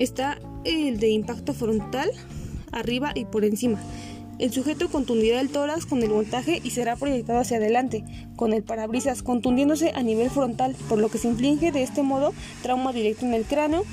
Está 0.00 0.38
el 0.64 0.98
de 0.98 1.10
impacto 1.10 1.52
frontal, 1.52 2.10
arriba 2.72 3.12
y 3.14 3.26
por 3.26 3.44
encima. 3.44 3.78
El 4.38 4.50
sujeto 4.50 4.88
contundirá 4.88 5.42
el 5.42 5.50
tórax 5.50 5.84
con 5.84 6.02
el 6.02 6.08
montaje 6.08 6.58
y 6.64 6.70
será 6.70 6.96
proyectado 6.96 7.40
hacia 7.40 7.58
adelante, 7.58 8.02
con 8.34 8.54
el 8.54 8.62
parabrisas 8.62 9.22
contundiéndose 9.22 9.92
a 9.94 10.02
nivel 10.02 10.30
frontal, 10.30 10.74
por 10.88 10.98
lo 10.98 11.10
que 11.10 11.18
se 11.18 11.28
inflige 11.28 11.70
de 11.70 11.82
este 11.82 12.02
modo 12.02 12.32
trauma 12.62 12.94
directo 12.94 13.26
en 13.26 13.34
el 13.34 13.44
cráneo 13.44 13.84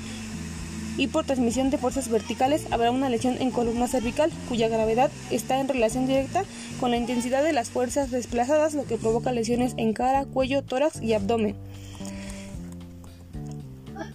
y 0.96 1.08
por 1.08 1.26
transmisión 1.26 1.68
de 1.68 1.76
fuerzas 1.76 2.08
verticales 2.08 2.64
habrá 2.70 2.90
una 2.90 3.10
lesión 3.10 3.36
en 3.38 3.50
columna 3.50 3.86
cervical, 3.86 4.30
cuya 4.48 4.68
gravedad 4.68 5.10
está 5.30 5.60
en 5.60 5.68
relación 5.68 6.06
directa 6.06 6.42
con 6.80 6.90
la 6.90 6.96
intensidad 6.96 7.44
de 7.44 7.52
las 7.52 7.68
fuerzas 7.68 8.10
desplazadas, 8.10 8.72
lo 8.72 8.86
que 8.86 8.96
provoca 8.96 9.30
lesiones 9.30 9.74
en 9.76 9.92
cara, 9.92 10.24
cuello, 10.24 10.62
tórax 10.62 11.02
y 11.02 11.12
abdomen 11.12 11.54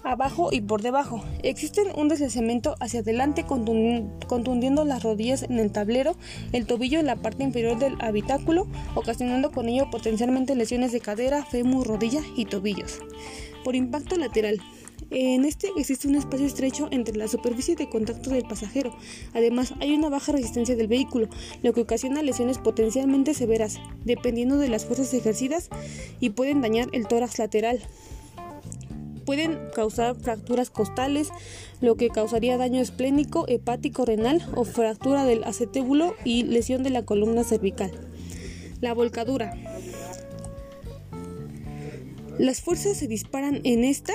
abajo 0.04 0.50
y 0.52 0.62
por 0.62 0.82
debajo. 0.82 1.24
Existen 1.44 1.88
un 1.96 2.08
deslizamiento 2.08 2.76
hacia 2.80 3.02
adelante 3.02 3.46
contundiendo 3.46 4.86
las 4.86 5.04
rodillas 5.04 5.44
en 5.44 5.60
el 5.60 5.72
tablero, 5.72 6.16
el 6.52 6.66
tobillo 6.66 7.00
en 7.00 7.06
la 7.06 7.16
parte 7.16 7.44
inferior 7.44 7.78
del 7.80 7.96
habitáculo, 8.00 8.68
ocasionando 8.96 9.52
con 9.52 9.70
ello 9.70 9.90
potencialmente 9.90 10.56
lesiones 10.56 10.92
de 10.92 11.00
cadera, 11.00 11.46
fémur, 11.46 11.88
rodilla 11.88 12.22
y 12.36 12.46
tobillos. 12.46 13.00
Por 13.64 13.76
impacto 13.76 14.18
lateral. 14.18 14.60
En 15.10 15.46
este 15.46 15.68
existe 15.78 16.08
un 16.08 16.16
espacio 16.16 16.46
estrecho 16.46 16.88
entre 16.90 17.18
la 17.18 17.28
superficie 17.28 17.76
de 17.76 17.90
contacto 17.90 18.30
del 18.32 18.46
pasajero. 18.46 18.96
Además, 19.34 19.74
hay 19.80 19.94
una 19.94 20.10
baja 20.10 20.32
resistencia 20.32 20.76
del 20.76 20.88
vehículo, 20.88 21.28
lo 21.62 21.74
que 21.74 21.82
ocasiona 21.82 22.24
lesiones 22.24 22.58
potencialmente 22.58 23.34
severas, 23.34 23.80
dependiendo 24.06 24.58
de 24.58 24.70
las 24.70 24.86
fuerzas 24.86 25.14
ejercidas 25.14 25.70
y 26.20 26.32
pueden 26.32 26.62
dañar 26.62 26.88
el 26.94 27.08
tórax 27.08 27.38
lateral. 27.38 27.80
Pueden 29.26 29.60
causar 29.74 30.16
fracturas 30.16 30.70
costales, 30.70 31.30
lo 31.82 31.96
que 31.96 32.10
causaría 32.10 32.58
daño 32.58 32.82
esplénico, 32.82 33.46
hepático, 33.48 34.06
renal 34.06 34.44
o 34.56 34.66
fractura 34.66 35.26
del 35.26 35.44
acetébulo 35.44 36.16
y 36.26 36.44
lesión 36.44 36.84
de 36.84 36.90
la 36.90 37.04
columna 37.04 37.44
cervical. 37.44 37.92
La 38.82 38.94
volcadura. 38.94 39.54
Las 42.38 42.62
fuerzas 42.62 42.98
se 42.98 43.08
disparan 43.08 43.62
en 43.64 43.84
esta 43.84 44.14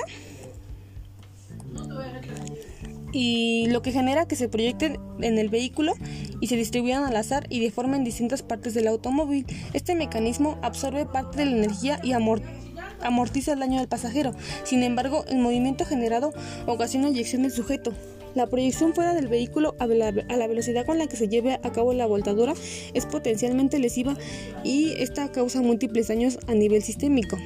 y 3.11 3.67
lo 3.67 3.81
que 3.81 3.91
genera 3.91 4.27
que 4.27 4.35
se 4.35 4.49
proyecten 4.49 4.99
en 5.21 5.39
el 5.39 5.49
vehículo 5.49 5.93
y 6.41 6.47
se 6.47 6.55
distribuyan 6.55 7.03
al 7.03 7.15
azar 7.15 7.47
y 7.49 7.59
de 7.59 7.71
forma 7.71 7.95
en 7.95 8.03
distintas 8.03 8.43
partes 8.43 8.73
del 8.73 8.87
automóvil. 8.87 9.45
Este 9.73 9.95
mecanismo 9.95 10.59
absorbe 10.61 11.05
parte 11.05 11.39
de 11.39 11.45
la 11.45 11.57
energía 11.57 11.99
y 12.03 12.11
amortigua 12.13 12.68
amortiza 13.01 13.53
el 13.53 13.59
daño 13.59 13.79
del 13.79 13.87
pasajero. 13.87 14.33
Sin 14.63 14.83
embargo, 14.83 15.25
el 15.27 15.39
movimiento 15.39 15.85
generado 15.85 16.33
ocasiona 16.67 17.09
eyección 17.09 17.43
del 17.43 17.51
sujeto. 17.51 17.93
La 18.35 18.47
proyección 18.47 18.93
fuera 18.93 19.13
del 19.13 19.27
vehículo 19.27 19.75
a 19.79 19.87
la, 19.87 20.11
velocidad 20.47 20.85
con 20.85 20.99
la 20.99 21.07
que 21.07 21.17
se 21.17 21.27
lleve 21.27 21.59
a 21.63 21.71
cabo 21.71 21.93
la 21.93 22.05
voltadura 22.05 22.53
es 22.93 23.05
potencialmente 23.05 23.79
lesiva 23.79 24.15
y 24.63 24.93
esta 24.97 25.31
causa 25.31 25.61
múltiples 25.61 26.07
daños 26.07 26.37
a 26.47 26.53
nivel 26.53 26.83
sistémico. 26.83 27.37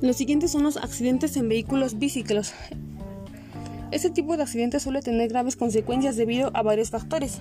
Los 0.00 0.16
siguientes 0.16 0.52
son 0.52 0.62
los 0.62 0.76
accidentes 0.76 1.36
en 1.36 1.48
vehículos 1.48 1.98
biciclos. 1.98 2.52
Este 3.90 4.10
tipo 4.10 4.36
de 4.36 4.42
accidentes 4.42 4.82
suele 4.82 5.00
tener 5.00 5.28
graves 5.28 5.56
consecuencias 5.56 6.16
debido 6.16 6.50
a 6.54 6.62
varios 6.62 6.90
factores 6.90 7.40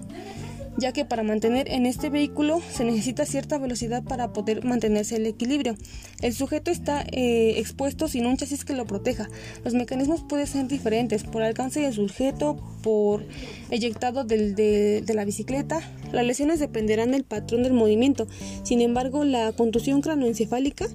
ya 0.78 0.92
que 0.92 1.06
para 1.06 1.24
mantener 1.24 1.72
en 1.72 1.86
este 1.86 2.10
vehículo 2.10 2.62
se 2.72 2.84
necesita 2.84 3.26
cierta 3.26 3.58
velocidad 3.58 4.04
para 4.04 4.34
poder 4.34 4.64
mantenerse 4.64 5.16
el 5.16 5.26
equilibrio. 5.26 5.76
El 6.22 6.34
sujeto 6.34 6.72
está 6.72 7.06
eh, 7.12 7.56
expuesto 7.58 8.08
sin 8.08 8.26
un 8.26 8.38
chasis 8.38 8.66
que 8.66 8.74
lo 8.74 8.86
proteja. 8.86 9.30
Los 9.64 9.74
mecanismos 9.74 10.24
pueden 10.28 10.48
ser 10.48 10.68
diferentes, 10.68 11.24
por 11.24 11.44
alcance 11.44 11.80
del 11.80 11.94
sujeto, 11.94 12.58
por 12.82 13.26
eyectado 13.70 14.24
de, 14.24 15.02
de 15.02 15.14
la 15.14 15.26
bicicleta. 15.26 15.82
Las 16.12 16.26
lesiones 16.26 16.60
dependerán 16.60 17.12
del 17.12 17.24
patrón 17.24 17.64
del 17.64 17.74
movimiento. 17.74 18.28
Sin 18.64 18.82
embargo, 18.82 19.24
la 19.24 19.52
contusión 19.54 20.02
cranoencefálica 20.02 20.88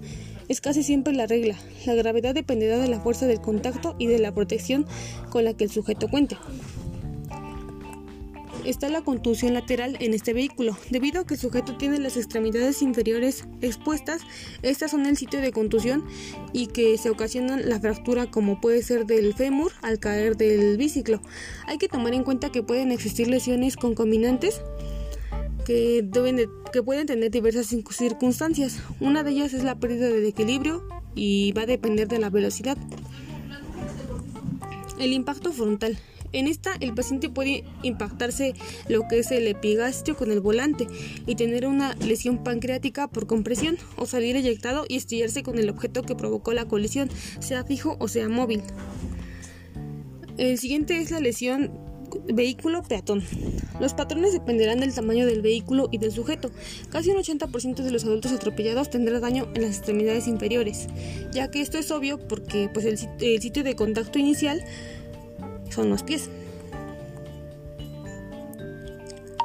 es 0.48 0.60
casi 0.60 0.82
siempre 0.82 1.12
la 1.12 1.26
regla. 1.26 1.56
La 1.86 1.94
gravedad 1.94 2.34
dependerá 2.34 2.78
de 2.78 2.88
la 2.88 3.00
fuerza 3.00 3.26
del 3.26 3.40
contacto 3.40 3.94
y 3.98 4.06
de 4.06 4.18
la 4.18 4.34
protección 4.34 4.84
con 5.30 5.44
la 5.44 5.54
que 5.54 5.64
el 5.64 5.70
sujeto 5.70 6.08
cuente 6.08 6.36
está 8.64 8.88
la 8.88 9.02
contusión 9.02 9.54
lateral 9.54 9.96
en 10.00 10.14
este 10.14 10.32
vehículo. 10.32 10.76
Debido 10.90 11.20
a 11.20 11.26
que 11.26 11.34
el 11.34 11.40
sujeto 11.40 11.76
tiene 11.76 11.98
las 11.98 12.16
extremidades 12.16 12.82
inferiores 12.82 13.44
expuestas, 13.60 14.22
estas 14.62 14.90
son 14.90 15.06
el 15.06 15.16
sitio 15.16 15.40
de 15.40 15.52
contusión 15.52 16.04
y 16.52 16.68
que 16.68 16.96
se 16.98 17.10
ocasionan 17.10 17.68
la 17.68 17.80
fractura 17.80 18.30
como 18.30 18.60
puede 18.60 18.82
ser 18.82 19.06
del 19.06 19.34
fémur 19.34 19.72
al 19.82 19.98
caer 19.98 20.36
del 20.36 20.76
biciclo. 20.76 21.20
Hay 21.66 21.78
que 21.78 21.88
tomar 21.88 22.14
en 22.14 22.24
cuenta 22.24 22.50
que 22.50 22.62
pueden 22.62 22.92
existir 22.92 23.28
lesiones 23.28 23.76
concomitantes 23.76 24.60
que, 25.64 26.02
deben 26.04 26.48
que 26.72 26.82
pueden 26.82 27.06
tener 27.06 27.30
diversas 27.30 27.66
circunstancias. 27.66 28.82
Una 29.00 29.22
de 29.22 29.30
ellas 29.32 29.54
es 29.54 29.64
la 29.64 29.78
pérdida 29.78 30.08
del 30.08 30.26
equilibrio 30.26 30.86
y 31.14 31.52
va 31.52 31.62
a 31.62 31.66
depender 31.66 32.08
de 32.08 32.18
la 32.18 32.30
velocidad. 32.30 32.76
El 34.98 35.12
impacto 35.12 35.52
frontal. 35.52 35.98
En 36.32 36.46
esta, 36.46 36.70
el 36.80 36.94
paciente 36.94 37.28
puede 37.28 37.64
impactarse 37.82 38.54
lo 38.88 39.08
que 39.08 39.18
es 39.18 39.30
el 39.32 39.46
epigastrio 39.46 40.16
con 40.16 40.30
el 40.30 40.40
volante 40.40 40.86
y 41.26 41.34
tener 41.34 41.66
una 41.66 41.94
lesión 41.94 42.44
pancreática 42.44 43.08
por 43.08 43.26
compresión 43.26 43.78
o 43.96 44.06
salir 44.06 44.36
eyectado 44.36 44.84
y 44.88 44.96
estillarse 44.96 45.42
con 45.42 45.58
el 45.58 45.68
objeto 45.68 46.02
que 46.02 46.14
provocó 46.14 46.52
la 46.52 46.66
colisión, 46.66 47.10
sea 47.40 47.64
fijo 47.64 47.96
o 47.98 48.08
sea 48.08 48.28
móvil. 48.28 48.62
El 50.38 50.58
siguiente 50.58 51.00
es 51.00 51.10
la 51.10 51.20
lesión 51.20 51.70
vehículo 52.32 52.82
peatón. 52.82 53.22
Los 53.80 53.94
patrones 53.94 54.32
dependerán 54.32 54.80
del 54.80 54.94
tamaño 54.94 55.26
del 55.26 55.42
vehículo 55.42 55.88
y 55.90 55.98
del 55.98 56.12
sujeto. 56.12 56.50
Casi 56.90 57.10
un 57.10 57.18
80% 57.18 57.82
de 57.82 57.90
los 57.90 58.04
adultos 58.04 58.32
atropellados 58.32 58.90
tendrá 58.90 59.20
daño 59.20 59.48
en 59.54 59.62
las 59.62 59.76
extremidades 59.76 60.26
inferiores, 60.26 60.88
ya 61.32 61.50
que 61.50 61.60
esto 61.60 61.78
es 61.78 61.90
obvio 61.90 62.18
porque 62.18 62.68
pues, 62.72 62.84
el 62.86 62.98
sitio 63.40 63.62
de 63.62 63.76
contacto 63.76 64.18
inicial 64.18 64.64
son 65.70 65.90
los 65.90 66.02
pies. 66.02 66.30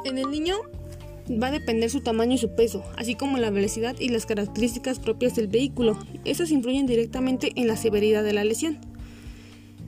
En 0.04 0.18
el 0.18 0.30
niño 0.30 0.56
va 1.30 1.48
a 1.48 1.52
depender 1.52 1.90
su 1.90 2.00
tamaño 2.00 2.34
y 2.34 2.38
su 2.38 2.54
peso, 2.54 2.84
así 2.96 3.14
como 3.14 3.38
la 3.38 3.50
velocidad 3.50 3.96
y 3.98 4.08
las 4.08 4.26
características 4.26 4.98
propias 4.98 5.34
del 5.34 5.48
vehículo. 5.48 5.98
Estos 6.24 6.50
influyen 6.50 6.86
directamente 6.86 7.52
en 7.56 7.66
la 7.66 7.76
severidad 7.76 8.22
de 8.22 8.32
la 8.32 8.44
lesión. 8.44 8.78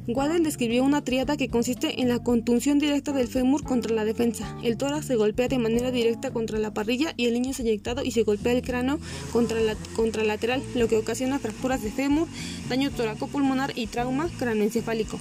Waddell 0.09 0.42
describió 0.42 0.85
una 0.85 1.04
triada 1.04 1.37
que 1.37 1.50
consiste 1.50 2.00
en 2.00 2.09
la 2.09 2.23
contunción 2.23 2.78
directa 2.78 3.12
del 3.12 3.28
fémur 3.28 3.62
contra 3.62 3.95
la 3.95 4.07
defensa. 4.07 4.57
El 4.64 4.78
tórax 4.78 5.04
se 5.04 5.16
golpea 5.16 5.49
de 5.49 5.59
manera 5.59 5.90
directa 5.90 6.30
contra 6.30 6.59
la 6.59 6.73
parrilla 6.73 7.12
y 7.18 7.26
el 7.26 7.35
niño 7.35 7.50
es 7.50 7.61
eyectado 7.61 8.02
y 8.02 8.12
se 8.12 8.23
golpea 8.23 8.52
el 8.52 8.62
cráneo 8.62 8.99
contra 9.35 9.61
la 9.61 9.76
contralateral, 9.95 10.62
lo 10.75 10.88
que 10.88 10.97
ocasiona 10.97 11.38
fracturas 11.38 11.83
de 11.83 11.92
fémur, 11.92 12.26
daño 12.71 12.90
toracopulmonar 12.90 13.73
y 13.76 13.87
trauma 13.87 14.30
cranoencefálico. 14.38 15.21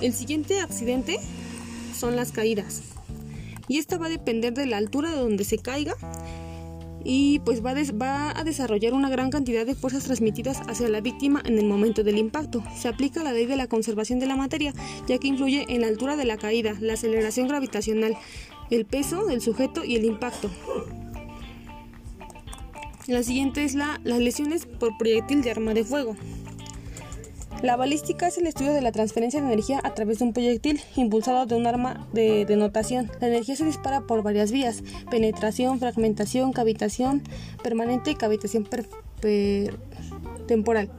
El 0.00 0.14
siguiente 0.14 0.60
accidente 0.60 1.18
son 1.96 2.16
las 2.16 2.32
caídas. 2.32 2.82
Y 3.68 3.78
esta 3.78 3.98
va 3.98 4.06
a 4.06 4.10
depender 4.10 4.54
de 4.54 4.66
la 4.66 4.78
altura 4.78 5.10
de 5.10 5.16
donde 5.16 5.44
se 5.44 5.58
caiga 5.58 5.94
y 7.04 7.38
pues 7.40 7.64
va, 7.64 7.74
va, 7.74 8.38
a 8.38 8.44
desarrollar 8.44 8.92
una 8.92 9.08
gran 9.08 9.30
cantidad 9.30 9.64
de 9.64 9.74
fuerzas 9.74 10.04
transmitidas 10.04 10.60
hacia 10.68 10.88
la 10.88 11.00
víctima 11.00 11.42
en 11.44 11.58
el 11.58 11.66
momento 11.66 12.02
del 12.02 12.18
impacto. 12.18 12.62
Se 12.76 12.88
aplica 12.88 13.22
la 13.22 13.32
ley 13.32 13.46
de 13.46 13.56
la 13.56 13.68
conservación 13.68 14.18
de 14.18 14.26
la 14.26 14.36
materia, 14.36 14.72
ya 15.06 15.18
que 15.18 15.28
influye 15.28 15.66
en 15.68 15.82
la 15.82 15.88
altura 15.88 16.16
de 16.16 16.24
la 16.24 16.36
caída, 16.36 16.74
la 16.80 16.94
aceleración 16.94 17.48
gravitacional, 17.48 18.16
el 18.70 18.86
peso 18.86 19.24
del 19.26 19.40
sujeto 19.40 19.84
y 19.84 19.96
el 19.96 20.04
impacto. 20.04 20.50
La 23.06 23.22
siguiente 23.22 23.64
es 23.64 23.74
la, 23.74 24.00
las 24.04 24.20
lesiones 24.20 24.66
por 24.66 24.96
proyectil 24.96 25.42
de 25.42 25.50
arma 25.50 25.74
de 25.74 25.84
fuego. 25.84 26.16
La 27.62 27.76
balística 27.76 28.26
es 28.26 28.38
el 28.38 28.46
estudio 28.46 28.72
de 28.72 28.80
la 28.80 28.90
transferencia 28.90 29.38
de 29.38 29.46
energía 29.46 29.80
a 29.84 29.92
través 29.94 30.18
de 30.18 30.24
un 30.24 30.32
proyectil 30.32 30.80
impulsado 30.96 31.44
de 31.44 31.56
un 31.56 31.66
arma 31.66 32.08
de 32.14 32.46
denotación. 32.46 33.10
La 33.20 33.28
energía 33.28 33.54
se 33.54 33.66
dispara 33.66 34.00
por 34.00 34.22
varias 34.22 34.50
vías, 34.50 34.82
penetración, 35.10 35.78
fragmentación, 35.78 36.54
cavitación 36.54 37.22
permanente 37.62 38.12
y 38.12 38.14
cavitación 38.14 38.66
Temporal. 40.48 40.90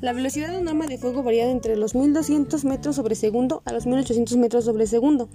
La 0.00 0.14
velocidad 0.14 0.48
de 0.48 0.68
arma 0.68 0.86
de 0.86 0.96
fuego 0.96 1.22
varía 1.22 1.50
entre 1.50 1.76
los 1.76 1.94
1200 1.94 2.64
metros 2.64 2.96
sobre 2.96 3.14
segundo 3.14 3.62
a 3.66 3.72
los 3.72 3.84
1800 3.84 4.38
metros 4.38 4.64
sobre 4.64 4.86
segundo. 4.86 5.28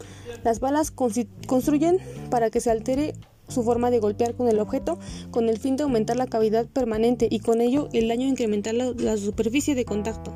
Las 0.44 0.60
balas 0.60 0.90
construyen 0.90 2.00
para 2.32 2.50
que 2.50 2.60
se 2.60 2.72
altere 2.72 3.14
su 3.50 3.64
forma 3.64 3.92
de 3.92 4.00
golpear 4.00 4.36
con 4.36 4.48
el 4.48 4.60
objeto 4.60 5.00
con 5.32 5.50
el 5.50 5.60
fin 5.60 5.76
de 5.76 5.84
aumentar 5.84 6.16
la 6.18 6.28
cavidad 6.28 6.66
permanente 6.68 7.28
y 7.30 7.40
con 7.40 7.62
ello 7.62 7.90
el 7.94 8.08
daño 8.08 8.28
incrementar 8.28 8.74
la, 8.76 9.18
superficie 9.18 9.76
de 9.76 9.86
contacto. 9.86 10.34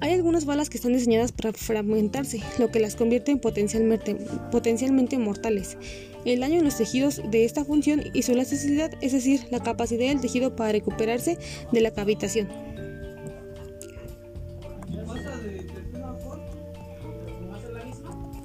Hay 0.00 0.12
algunas 0.12 0.44
balas 0.44 0.68
que 0.68 0.76
están 0.76 0.92
diseñadas 0.92 1.32
para 1.32 1.52
fragmentarse, 1.52 2.40
lo 2.58 2.70
que 2.70 2.78
las 2.78 2.94
convierte 2.94 3.32
en 3.32 3.38
potencialmente 3.40 5.18
mortales. 5.18 5.78
El 6.26 6.40
daño 6.40 6.58
en 6.58 6.64
los 6.64 6.76
tejidos 6.76 7.22
de 7.30 7.44
esta 7.44 7.64
función 7.64 8.02
y 8.12 8.22
su 8.22 8.32
elasticidad, 8.32 8.92
es 9.00 9.12
decir, 9.12 9.46
la 9.50 9.62
capacidad 9.62 10.08
del 10.08 10.20
tejido 10.20 10.56
para 10.56 10.72
recuperarse 10.72 11.38
de 11.72 11.80
la 11.80 11.92
cavitación. 11.92 12.73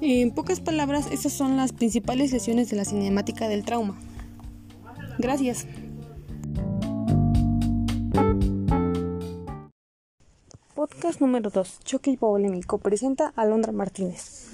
En 0.02 0.30
pocas 0.30 0.60
palabras, 0.60 1.08
estas 1.12 1.34
son 1.34 1.58
las 1.58 1.72
principales 1.72 2.32
lesiones 2.32 2.70
de 2.70 2.76
la 2.76 2.86
cinemática 2.86 3.48
del 3.48 3.66
trauma. 3.66 4.00
Gracias. 5.18 5.66
Podcast 10.74 11.20
número 11.20 11.50
2. 11.50 11.80
Choque 11.84 12.12
hipovolémico. 12.12 12.78
Presenta 12.78 13.34
Alondra 13.36 13.72
Martínez. 13.72 14.46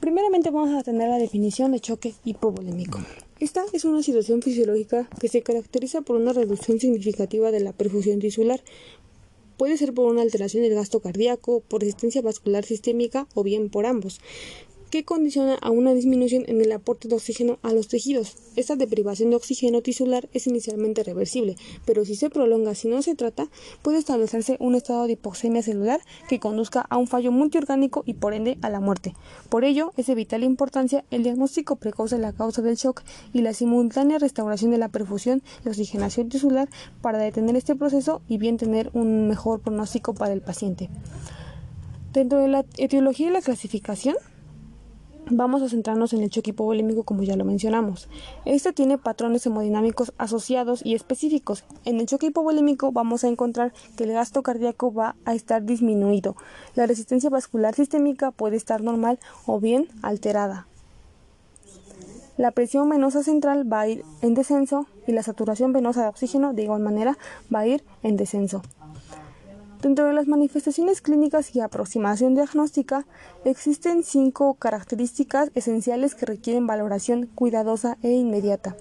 Primeramente 0.00 0.50
vamos 0.50 0.76
a 0.76 0.82
tener 0.82 1.08
la 1.08 1.18
definición 1.18 1.70
de 1.70 1.78
choque 1.78 2.14
hipovolémico. 2.24 2.98
Esta 3.38 3.62
es 3.72 3.84
una 3.84 4.02
situación 4.02 4.42
fisiológica 4.42 5.08
que 5.20 5.28
se 5.28 5.42
caracteriza 5.42 6.00
por 6.00 6.16
una 6.16 6.32
reducción 6.32 6.80
significativa 6.80 7.52
de 7.52 7.60
la 7.60 7.72
perfusión 7.72 8.18
tisular. 8.18 8.60
Puede 9.60 9.76
ser 9.76 9.92
por 9.92 10.10
una 10.10 10.22
alteración 10.22 10.62
del 10.62 10.74
gasto 10.74 11.00
cardíaco, 11.00 11.60
por 11.60 11.82
resistencia 11.82 12.22
vascular 12.22 12.64
sistémica 12.64 13.26
o 13.34 13.42
bien 13.42 13.68
por 13.68 13.84
ambos 13.84 14.18
que 14.90 15.04
condiciona 15.04 15.54
a 15.60 15.70
una 15.70 15.94
disminución 15.94 16.44
en 16.46 16.60
el 16.60 16.72
aporte 16.72 17.08
de 17.08 17.14
oxígeno 17.14 17.58
a 17.62 17.72
los 17.72 17.88
tejidos. 17.88 18.36
Esta 18.56 18.76
deprivación 18.76 19.30
de 19.30 19.36
oxígeno 19.36 19.80
tisular 19.80 20.28
es 20.32 20.46
inicialmente 20.46 21.04
reversible, 21.04 21.56
pero 21.84 22.04
si 22.04 22.16
se 22.16 22.30
prolonga 22.30 22.74
si 22.74 22.88
no 22.88 23.00
se 23.02 23.14
trata, 23.14 23.48
puede 23.82 23.98
establecerse 23.98 24.56
un 24.60 24.74
estado 24.74 25.06
de 25.06 25.12
hipoxemia 25.12 25.62
celular 25.62 26.00
que 26.28 26.40
conduzca 26.40 26.80
a 26.80 26.96
un 26.96 27.06
fallo 27.06 27.30
multiorgánico 27.30 28.02
y 28.04 28.14
por 28.14 28.34
ende 28.34 28.58
a 28.62 28.70
la 28.70 28.80
muerte. 28.80 29.14
Por 29.48 29.64
ello, 29.64 29.92
es 29.96 30.06
de 30.06 30.14
vital 30.14 30.42
importancia 30.42 31.04
el 31.10 31.22
diagnóstico 31.22 31.76
precoz 31.76 32.10
de 32.10 32.18
la 32.18 32.32
causa 32.32 32.62
del 32.62 32.76
shock 32.76 33.02
y 33.32 33.42
la 33.42 33.54
simultánea 33.54 34.18
restauración 34.18 34.70
de 34.72 34.78
la 34.78 34.88
perfusión 34.88 35.42
y 35.64 35.68
oxigenación 35.68 36.28
tisular 36.28 36.68
para 37.00 37.18
detener 37.18 37.56
este 37.56 37.76
proceso 37.76 38.22
y 38.28 38.38
bien 38.38 38.56
tener 38.56 38.90
un 38.92 39.28
mejor 39.28 39.60
pronóstico 39.60 40.14
para 40.14 40.32
el 40.32 40.40
paciente. 40.40 40.88
Dentro 42.12 42.38
de 42.38 42.48
la 42.48 42.64
etiología 42.76 43.28
y 43.28 43.30
la 43.30 43.40
clasificación, 43.40 44.16
Vamos 45.32 45.62
a 45.62 45.68
centrarnos 45.68 46.12
en 46.12 46.22
el 46.22 46.30
choque 46.30 46.50
hipovolémico 46.50 47.04
como 47.04 47.22
ya 47.22 47.36
lo 47.36 47.44
mencionamos. 47.44 48.08
Este 48.44 48.72
tiene 48.72 48.98
patrones 48.98 49.46
hemodinámicos 49.46 50.12
asociados 50.18 50.84
y 50.84 50.96
específicos. 50.96 51.62
En 51.84 52.00
el 52.00 52.06
choque 52.06 52.26
hipovolémico 52.26 52.90
vamos 52.90 53.22
a 53.22 53.28
encontrar 53.28 53.72
que 53.96 54.02
el 54.02 54.12
gasto 54.12 54.42
cardíaco 54.42 54.92
va 54.92 55.14
a 55.24 55.36
estar 55.36 55.64
disminuido. 55.64 56.34
La 56.74 56.86
resistencia 56.86 57.30
vascular 57.30 57.76
sistémica 57.76 58.32
puede 58.32 58.56
estar 58.56 58.82
normal 58.82 59.20
o 59.46 59.60
bien 59.60 59.86
alterada. 60.02 60.66
La 62.36 62.50
presión 62.50 62.88
venosa 62.88 63.22
central 63.22 63.72
va 63.72 63.82
a 63.82 63.88
ir 63.88 64.04
en 64.22 64.34
descenso 64.34 64.86
y 65.06 65.12
la 65.12 65.22
saturación 65.22 65.72
venosa 65.72 66.02
de 66.02 66.08
oxígeno 66.08 66.54
de 66.54 66.64
igual 66.64 66.80
manera 66.80 67.16
va 67.54 67.60
a 67.60 67.66
ir 67.68 67.84
en 68.02 68.16
descenso. 68.16 68.62
Dentro 69.82 70.04
de 70.04 70.12
las 70.12 70.28
manifestaciones 70.28 71.00
clínicas 71.00 71.56
y 71.56 71.60
aproximación 71.60 72.34
diagnóstica, 72.34 73.06
existen 73.46 74.02
cinco 74.02 74.52
características 74.54 75.50
esenciales 75.54 76.14
que 76.14 76.26
requieren 76.26 76.66
valoración 76.66 77.30
cuidadosa 77.34 77.96
e 78.02 78.10
inmediata. 78.10 78.76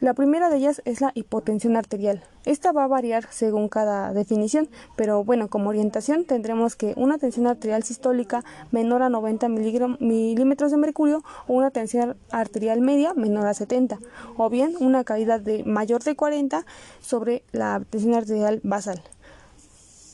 La 0.00 0.12
primera 0.12 0.50
de 0.50 0.56
ellas 0.56 0.82
es 0.84 1.00
la 1.00 1.12
hipotensión 1.14 1.76
arterial. 1.76 2.22
Esta 2.44 2.72
va 2.72 2.84
a 2.84 2.88
variar 2.88 3.28
según 3.30 3.68
cada 3.68 4.12
definición, 4.12 4.68
pero 4.96 5.22
bueno, 5.22 5.48
como 5.48 5.70
orientación 5.70 6.24
tendremos 6.24 6.74
que 6.74 6.92
una 6.96 7.16
tensión 7.16 7.46
arterial 7.46 7.84
sistólica 7.84 8.44
menor 8.72 9.02
a 9.02 9.08
90 9.08 9.48
milímetros 9.48 10.72
de 10.72 10.76
mercurio 10.76 11.22
o 11.46 11.54
una 11.54 11.70
tensión 11.70 12.16
arterial 12.30 12.80
media 12.80 13.14
menor 13.14 13.46
a 13.46 13.54
70, 13.54 14.00
o 14.36 14.50
bien 14.50 14.74
una 14.80 15.04
caída 15.04 15.38
de 15.38 15.62
mayor 15.64 16.02
de 16.02 16.16
40 16.16 16.66
sobre 17.00 17.44
la 17.52 17.80
tensión 17.88 18.14
arterial 18.14 18.60
basal. 18.64 19.00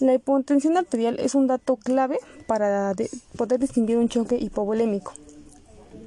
La 0.02 0.14
hipotensión 0.14 0.76
arterial 0.76 1.20
es 1.20 1.36
un 1.36 1.46
dato 1.46 1.76
clave 1.76 2.18
para 2.48 2.92
poder 3.36 3.60
distinguir 3.60 3.98
un 3.98 4.08
choque 4.08 4.36
hipovolémico. 4.36 5.12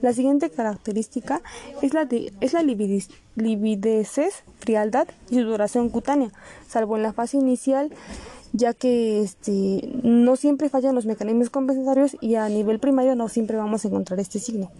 La 0.01 0.11
siguiente 0.11 0.49
característica 0.49 1.41
es 1.81 1.93
la, 1.93 2.03
de, 2.03 2.33
es 2.41 2.51
la 2.51 2.61
frialdad 4.59 5.07
y 5.29 5.35
sudoración 5.35 5.87
cutánea, 5.87 6.33
salvo 6.67 6.97
en 6.97 7.03
la 7.03 7.13
fase 7.13 7.37
inicial, 7.37 7.89
ya 8.51 8.73
que 8.73 9.21
este, 9.21 9.89
no 10.03 10.35
siempre 10.35 10.67
fallan 10.67 10.93
los 10.93 11.05
mecanismos 11.05 11.49
compensatorios 11.49 12.17
y 12.19 12.35
a 12.35 12.49
nivel 12.49 12.79
primario 12.79 13.15
no 13.15 13.29
siempre 13.29 13.55
vamos 13.55 13.85
a 13.85 13.87
encontrar 13.87 14.19
este 14.19 14.39
signo. 14.39 14.71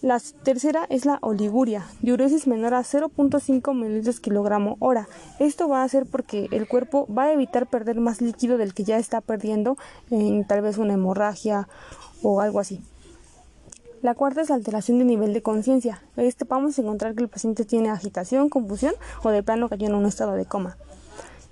La 0.00 0.20
tercera 0.44 0.86
es 0.90 1.04
la 1.06 1.18
oliguria, 1.22 1.84
diuresis 2.02 2.46
menor 2.46 2.72
a 2.74 2.84
0.5 2.84 3.74
ml 3.74 4.20
kilogramo 4.20 4.76
hora. 4.78 5.08
Esto 5.40 5.68
va 5.68 5.82
a 5.82 5.88
ser 5.88 6.06
porque 6.06 6.46
el 6.52 6.68
cuerpo 6.68 7.08
va 7.12 7.24
a 7.24 7.32
evitar 7.32 7.66
perder 7.66 7.98
más 7.98 8.20
líquido 8.20 8.58
del 8.58 8.74
que 8.74 8.84
ya 8.84 8.96
está 8.98 9.20
perdiendo 9.20 9.76
en 10.12 10.46
tal 10.46 10.62
vez 10.62 10.78
una 10.78 10.94
hemorragia 10.94 11.68
o 12.22 12.40
algo 12.40 12.60
así. 12.60 12.80
La 14.00 14.14
cuarta 14.14 14.40
es 14.40 14.50
la 14.50 14.54
alteración 14.54 15.00
de 15.00 15.04
nivel 15.04 15.32
de 15.32 15.42
conciencia. 15.42 16.00
Este 16.16 16.44
vamos 16.44 16.78
a 16.78 16.82
encontrar 16.82 17.16
que 17.16 17.24
el 17.24 17.28
paciente 17.28 17.64
tiene 17.64 17.90
agitación, 17.90 18.50
confusión 18.50 18.94
o 19.24 19.30
de 19.30 19.42
plano 19.42 19.68
cayó 19.68 19.88
en 19.88 19.96
un 19.96 20.06
estado 20.06 20.34
de 20.34 20.44
coma 20.44 20.76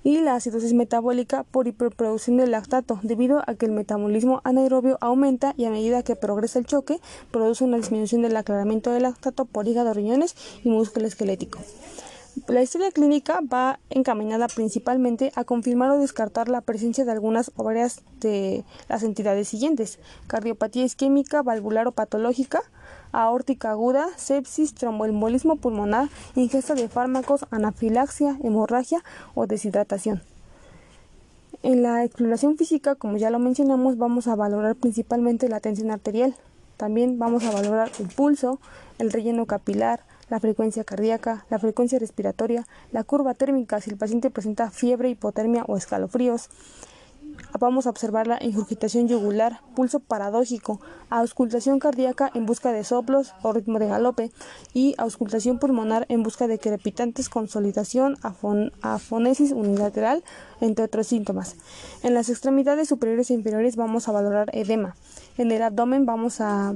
y 0.07 0.21
la 0.21 0.35
acidosis 0.35 0.71
metabólica 0.71 1.43
por 1.43 1.67
hiperproducción 1.67 2.37
del 2.37 2.51
lactato, 2.51 2.97
debido 3.03 3.43
a 3.45 3.55
que 3.55 3.65
el 3.65 3.73
metabolismo 3.73 4.39
anaerobio 4.45 4.97
aumenta 5.01 5.53
y 5.57 5.65
a 5.65 5.69
medida 5.69 6.01
que 6.01 6.15
progresa 6.15 6.59
el 6.59 6.65
choque, 6.65 7.01
produce 7.29 7.65
una 7.65 7.75
disminución 7.75 8.21
del 8.21 8.37
aclaramiento 8.37 8.89
del 8.91 9.03
lactato 9.03 9.43
por 9.43 9.67
hígado, 9.67 9.93
riñones 9.93 10.37
y 10.63 10.69
músculo 10.69 11.07
esquelético. 11.07 11.59
La 12.45 12.61
historia 12.61 12.91
clínica 12.91 13.39
va 13.41 13.79
encaminada 13.89 14.47
principalmente 14.47 15.31
a 15.35 15.43
confirmar 15.43 15.89
o 15.89 15.97
descartar 15.97 16.49
la 16.49 16.61
presencia 16.61 17.03
de 17.03 17.11
algunas 17.11 17.51
obras 17.55 18.03
de 18.19 18.63
las 18.87 19.01
entidades 19.01 19.47
siguientes: 19.47 19.97
cardiopatía 20.27 20.85
isquémica, 20.85 21.41
valvular 21.41 21.87
o 21.87 21.93
patológica, 21.93 22.61
aórtica 23.11 23.71
aguda, 23.71 24.07
sepsis, 24.17 24.75
tromboembolismo 24.75 25.55
pulmonar, 25.55 26.09
ingesta 26.35 26.75
de 26.75 26.87
fármacos, 26.87 27.45
anafilaxia, 27.49 28.37
hemorragia 28.43 29.03
o 29.33 29.47
deshidratación. 29.47 30.21
En 31.63 31.81
la 31.81 32.03
exploración 32.03 32.55
física, 32.55 32.93
como 32.95 33.17
ya 33.17 33.31
lo 33.31 33.39
mencionamos, 33.39 33.97
vamos 33.97 34.27
a 34.27 34.35
valorar 34.35 34.75
principalmente 34.75 35.49
la 35.49 35.59
tensión 35.59 35.89
arterial. 35.89 36.35
También 36.77 37.17
vamos 37.17 37.43
a 37.45 37.51
valorar 37.51 37.91
el 37.99 38.07
pulso, 38.07 38.59
el 38.99 39.11
relleno 39.11 39.47
capilar, 39.47 40.01
la 40.29 40.39
frecuencia 40.39 40.83
cardíaca, 40.83 41.45
la 41.49 41.59
frecuencia 41.59 41.99
respiratoria, 41.99 42.65
la 42.91 43.03
curva 43.03 43.33
térmica 43.33 43.81
si 43.81 43.89
el 43.89 43.97
paciente 43.97 44.29
presenta 44.29 44.71
fiebre, 44.71 45.09
hipotermia 45.09 45.63
o 45.67 45.77
escalofríos, 45.77 46.49
Vamos 47.59 47.87
a 47.87 47.89
observar 47.89 48.27
la 48.27 48.37
ingurgitación 48.41 49.07
yugular, 49.07 49.61
pulso 49.75 49.99
paradójico, 49.99 50.79
auscultación 51.09 51.79
cardíaca 51.79 52.29
en 52.33 52.45
busca 52.45 52.71
de 52.71 52.83
soplos 52.83 53.33
o 53.41 53.53
ritmo 53.53 53.79
de 53.79 53.87
galope 53.87 54.31
y 54.73 54.95
auscultación 54.97 55.57
pulmonar 55.57 56.05
en 56.09 56.23
busca 56.23 56.47
de 56.47 56.59
crepitantes, 56.59 57.29
consolidación, 57.29 58.17
afonesis 58.81 59.51
unilateral, 59.51 60.23
entre 60.61 60.85
otros 60.85 61.07
síntomas. 61.07 61.55
En 62.03 62.13
las 62.13 62.29
extremidades 62.29 62.89
superiores 62.89 63.29
e 63.29 63.33
inferiores 63.33 63.75
vamos 63.75 64.07
a 64.07 64.11
valorar 64.11 64.49
edema. 64.53 64.95
En 65.37 65.51
el 65.51 65.61
abdomen 65.61 66.05
vamos 66.05 66.41
a, 66.41 66.73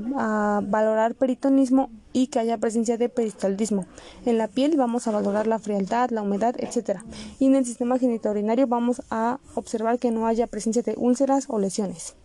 valorar 0.63 1.15
peritonismo 1.15 1.89
y 2.13 2.27
que 2.27 2.39
haya 2.39 2.57
presencia 2.57 2.97
de 2.97 3.09
peristaldismo. 3.09 3.85
En 4.25 4.37
la 4.37 4.47
piel 4.47 4.75
vamos 4.77 5.07
a 5.07 5.11
valorar 5.11 5.47
la 5.47 5.59
frialdad, 5.59 6.11
la 6.11 6.21
humedad, 6.21 6.55
etc. 6.59 6.99
Y 7.39 7.47
en 7.47 7.55
el 7.55 7.65
sistema 7.65 7.97
genitourinario 7.97 8.67
vamos 8.67 9.01
a 9.09 9.39
observar 9.55 9.97
que 9.97 10.11
no 10.11 10.27
haya 10.27 10.47
presencia 10.47 10.83
de 10.83 10.95
úlceras 10.97 11.45
o 11.47 11.59
lesiones. 11.59 12.15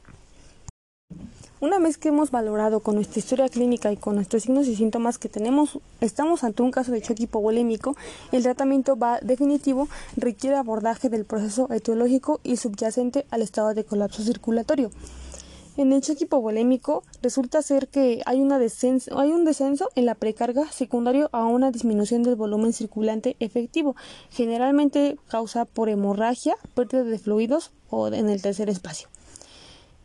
Una 1.59 1.79
vez 1.79 1.97
que 1.97 2.09
hemos 2.09 2.31
valorado 2.31 2.81
con 2.81 2.97
nuestra 2.97 3.19
historia 3.19 3.49
clínica 3.49 3.91
y 3.91 3.97
con 3.97 4.15
nuestros 4.15 4.43
signos 4.43 4.69
y 4.69 4.77
síntomas 4.77 5.17
que 5.17 5.31
tenemos, 5.31 5.79
estamos 6.03 6.45
ante 6.45 6.63
un 6.63 6.71
caso 6.71 6.93
de 6.93 7.01
choque 7.01 7.23
hipovolémico, 7.23 7.97
el 8.31 8.43
tratamiento 8.43 8.95
va 8.95 9.21
definitivo 9.21 9.89
requiere 10.19 10.57
abordaje 10.57 11.09
del 11.09 11.25
proceso 11.25 11.67
etiológico 11.73 12.41
y 12.45 12.59
subyacente 12.59 13.25
al 13.31 13.41
estado 13.41 13.73
de 13.73 13.85
colapso 13.85 14.23
circulatorio. 14.23 14.91
En 15.79 15.95
el 15.95 16.03
choque 16.03 16.25
hipovolémico 16.25 17.05
resulta 17.23 17.63
ser 17.63 17.89
que 17.89 18.21
hay, 18.27 18.43
una 18.43 18.57
hay 18.59 19.31
un 19.31 19.45
descenso 19.47 19.89
en 19.95 20.05
la 20.05 20.15
precarga 20.15 20.71
secundario 20.71 21.31
a 21.33 21.47
una 21.47 21.71
disminución 21.71 22.23
del 22.23 22.37
volumen 22.37 22.75
circulante 22.75 23.35
efectivo, 23.41 23.97
generalmente 24.29 25.17
causa 25.29 25.65
por 25.65 25.89
hemorragia, 25.89 26.55
pérdida 26.75 27.05
de 27.05 27.19
fluidos 27.19 27.73
o 27.89 28.09
en 28.09 28.29
el 28.29 28.43
tercer 28.43 28.69
espacio. 28.69 29.09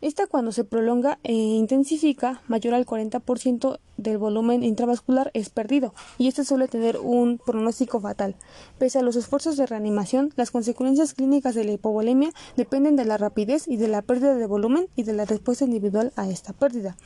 Esta 0.02 0.26
cuando 0.26 0.50
se 0.50 0.64
prolonga 0.64 1.20
e 1.22 1.32
intensifica 1.32 2.42
mayor 2.48 2.74
al 2.74 2.84
40% 2.84 3.78
del 3.96 4.18
volumen 4.18 4.64
intravascular 4.64 5.30
es 5.32 5.48
perdido 5.48 5.94
y 6.18 6.26
este 6.26 6.44
suele 6.44 6.66
tener 6.66 6.98
un 6.98 7.38
pronóstico 7.38 8.00
fatal. 8.00 8.34
Pese 8.80 8.98
a 8.98 9.02
los 9.02 9.14
esfuerzos 9.14 9.56
de 9.56 9.64
reanimación, 9.64 10.32
las 10.34 10.50
consecuencias 10.50 11.14
clínicas 11.14 11.54
de 11.54 11.62
la 11.62 11.70
hipovolemia 11.70 12.32
dependen 12.56 12.96
de 12.96 13.04
la 13.04 13.16
rapidez 13.16 13.68
y 13.68 13.76
de 13.76 13.86
la 13.86 14.02
pérdida 14.02 14.34
de 14.34 14.46
volumen 14.46 14.88
y 14.96 15.04
de 15.04 15.12
la 15.12 15.24
respuesta 15.24 15.66
individual 15.66 16.12
a 16.16 16.28
esta 16.28 16.52
pérdida. 16.52 16.96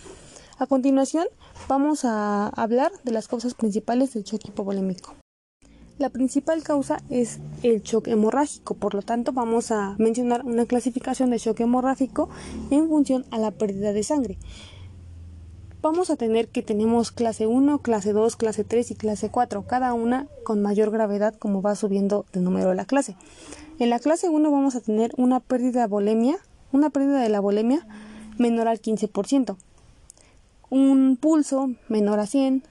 A 0.59 0.67
continuación, 0.67 1.27
vamos 1.69 2.07
a 2.07 2.49
hablar 2.49 2.93
de 3.05 3.13
las 3.13 3.29
causas 3.29 3.53
principales 3.53 4.15
del 4.15 4.25
choque 4.25 4.49
hipovolémico. 4.49 5.15
La 5.99 6.11
principal 6.11 6.63
causa 6.63 6.99
es 7.09 7.39
el 7.63 7.83
choque 7.83 8.11
hemorrágico, 8.11 8.75
por 8.75 8.93
lo 8.93 9.01
tanto 9.01 9.33
vamos 9.33 9.71
a 9.71 9.95
mencionar 9.97 10.45
una 10.45 10.67
clasificación 10.67 11.31
de 11.31 11.39
choque 11.39 11.63
hemorrágico 11.63 12.29
en 12.71 12.87
función 12.89 13.25
a 13.31 13.39
la 13.39 13.51
pérdida 13.51 13.95
de 13.95 14.03
sangre. 14.03 14.37
Vamos 15.81 16.11
a 16.11 16.17
tener 16.17 16.49
que 16.49 16.61
tenemos 16.61 17.13
clase 17.13 17.47
1, 17.47 17.79
clase 17.79 18.13
2, 18.13 18.37
clase 18.37 18.63
3 18.63 18.91
y 18.91 18.95
clase 18.95 19.31
4, 19.31 19.67
cada 19.67 19.95
una 19.95 20.27
con 20.45 20.61
mayor 20.61 20.91
gravedad 20.91 21.35
como 21.35 21.63
va 21.63 21.75
subiendo 21.75 22.27
el 22.35 22.45
número 22.45 22.69
de 22.69 22.75
la 22.75 22.85
clase. 22.85 23.17
En 23.79 23.89
la 23.89 23.99
clase 23.99 24.29
1 24.29 24.51
vamos 24.51 24.75
a 24.75 24.83
tener 24.83 25.13
una 25.17 25.41
pérdida 25.41 25.81
de 25.81 25.87
volemia, 25.87 26.37
una 26.73 26.91
pérdida 26.91 27.23
de 27.23 27.31
la 27.31 27.41
volemia 27.41 27.87
menor 28.37 28.69
al 28.69 28.83
15%, 28.83 29.57
un 30.69 31.17
pulso 31.19 31.71
menor 31.89 32.19
a 32.19 32.27
100, 32.27 32.65